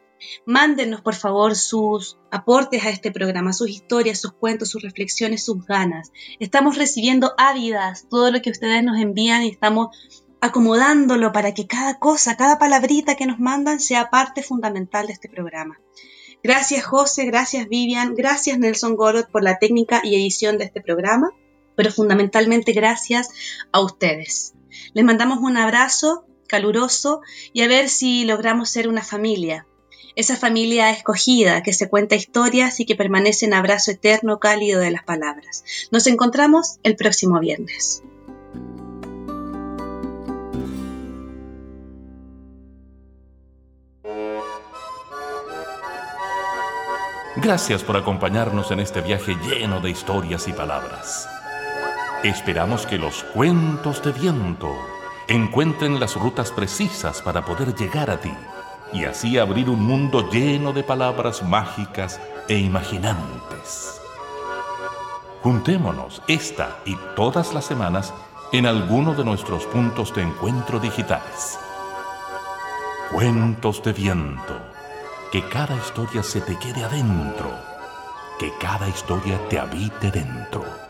Mándenos, 0.46 1.02
por 1.02 1.14
favor, 1.14 1.54
sus 1.54 2.18
aportes 2.32 2.84
a 2.84 2.90
este 2.90 3.12
programa, 3.12 3.52
sus 3.52 3.70
historias, 3.70 4.20
sus 4.20 4.32
cuentos, 4.32 4.70
sus 4.70 4.82
reflexiones, 4.82 5.44
sus 5.44 5.64
ganas. 5.64 6.10
Estamos 6.40 6.76
recibiendo 6.76 7.34
ávidas 7.38 8.08
todo 8.10 8.32
lo 8.32 8.42
que 8.42 8.50
ustedes 8.50 8.82
nos 8.82 8.98
envían 8.98 9.44
y 9.44 9.50
estamos 9.50 9.96
acomodándolo 10.40 11.30
para 11.30 11.54
que 11.54 11.68
cada 11.68 12.00
cosa, 12.00 12.36
cada 12.36 12.58
palabrita 12.58 13.14
que 13.14 13.26
nos 13.26 13.38
mandan 13.38 13.78
sea 13.78 14.10
parte 14.10 14.42
fundamental 14.42 15.06
de 15.06 15.12
este 15.12 15.28
programa. 15.28 15.78
Gracias 16.46 16.84
José, 16.84 17.24
gracias 17.24 17.68
Vivian, 17.68 18.14
gracias 18.14 18.56
Nelson 18.56 18.94
Gorot 18.94 19.28
por 19.32 19.42
la 19.42 19.58
técnica 19.58 20.02
y 20.04 20.14
edición 20.14 20.58
de 20.58 20.64
este 20.66 20.80
programa, 20.80 21.32
pero 21.74 21.90
fundamentalmente 21.90 22.70
gracias 22.70 23.30
a 23.72 23.80
ustedes. 23.80 24.54
Les 24.94 25.04
mandamos 25.04 25.40
un 25.40 25.56
abrazo 25.56 26.24
caluroso 26.46 27.20
y 27.52 27.62
a 27.62 27.66
ver 27.66 27.88
si 27.88 28.24
logramos 28.24 28.70
ser 28.70 28.86
una 28.86 29.02
familia, 29.02 29.66
esa 30.14 30.36
familia 30.36 30.92
escogida 30.92 31.64
que 31.64 31.72
se 31.72 31.88
cuenta 31.88 32.14
historias 32.14 32.78
y 32.78 32.86
que 32.86 32.94
permanece 32.94 33.46
en 33.46 33.54
abrazo 33.54 33.90
eterno 33.90 34.38
cálido 34.38 34.78
de 34.78 34.92
las 34.92 35.02
palabras. 35.02 35.64
Nos 35.90 36.06
encontramos 36.06 36.78
el 36.84 36.94
próximo 36.94 37.40
viernes. 37.40 38.04
Gracias 47.46 47.84
por 47.84 47.96
acompañarnos 47.96 48.72
en 48.72 48.80
este 48.80 49.00
viaje 49.00 49.36
lleno 49.36 49.78
de 49.78 49.88
historias 49.88 50.48
y 50.48 50.52
palabras. 50.52 51.28
Esperamos 52.24 52.86
que 52.86 52.98
los 52.98 53.22
cuentos 53.22 54.02
de 54.02 54.10
viento 54.10 54.68
encuentren 55.28 56.00
las 56.00 56.16
rutas 56.16 56.50
precisas 56.50 57.22
para 57.22 57.44
poder 57.44 57.72
llegar 57.72 58.10
a 58.10 58.20
ti 58.20 58.32
y 58.92 59.04
así 59.04 59.38
abrir 59.38 59.70
un 59.70 59.80
mundo 59.80 60.28
lleno 60.28 60.72
de 60.72 60.82
palabras 60.82 61.44
mágicas 61.44 62.20
e 62.48 62.58
imaginantes. 62.58 64.00
Juntémonos 65.44 66.22
esta 66.26 66.78
y 66.84 66.96
todas 67.14 67.54
las 67.54 67.64
semanas 67.64 68.12
en 68.50 68.66
alguno 68.66 69.14
de 69.14 69.24
nuestros 69.24 69.66
puntos 69.66 70.12
de 70.16 70.22
encuentro 70.22 70.80
digitales. 70.80 71.60
Cuentos 73.12 73.84
de 73.84 73.92
viento 73.92 74.75
que 75.32 75.42
cada 75.48 75.76
historia 75.76 76.22
se 76.22 76.40
te 76.40 76.56
quede 76.58 76.84
adentro, 76.84 77.50
que 78.38 78.52
cada 78.60 78.88
historia 78.88 79.38
te 79.48 79.58
habite 79.58 80.10
dentro. 80.10 80.85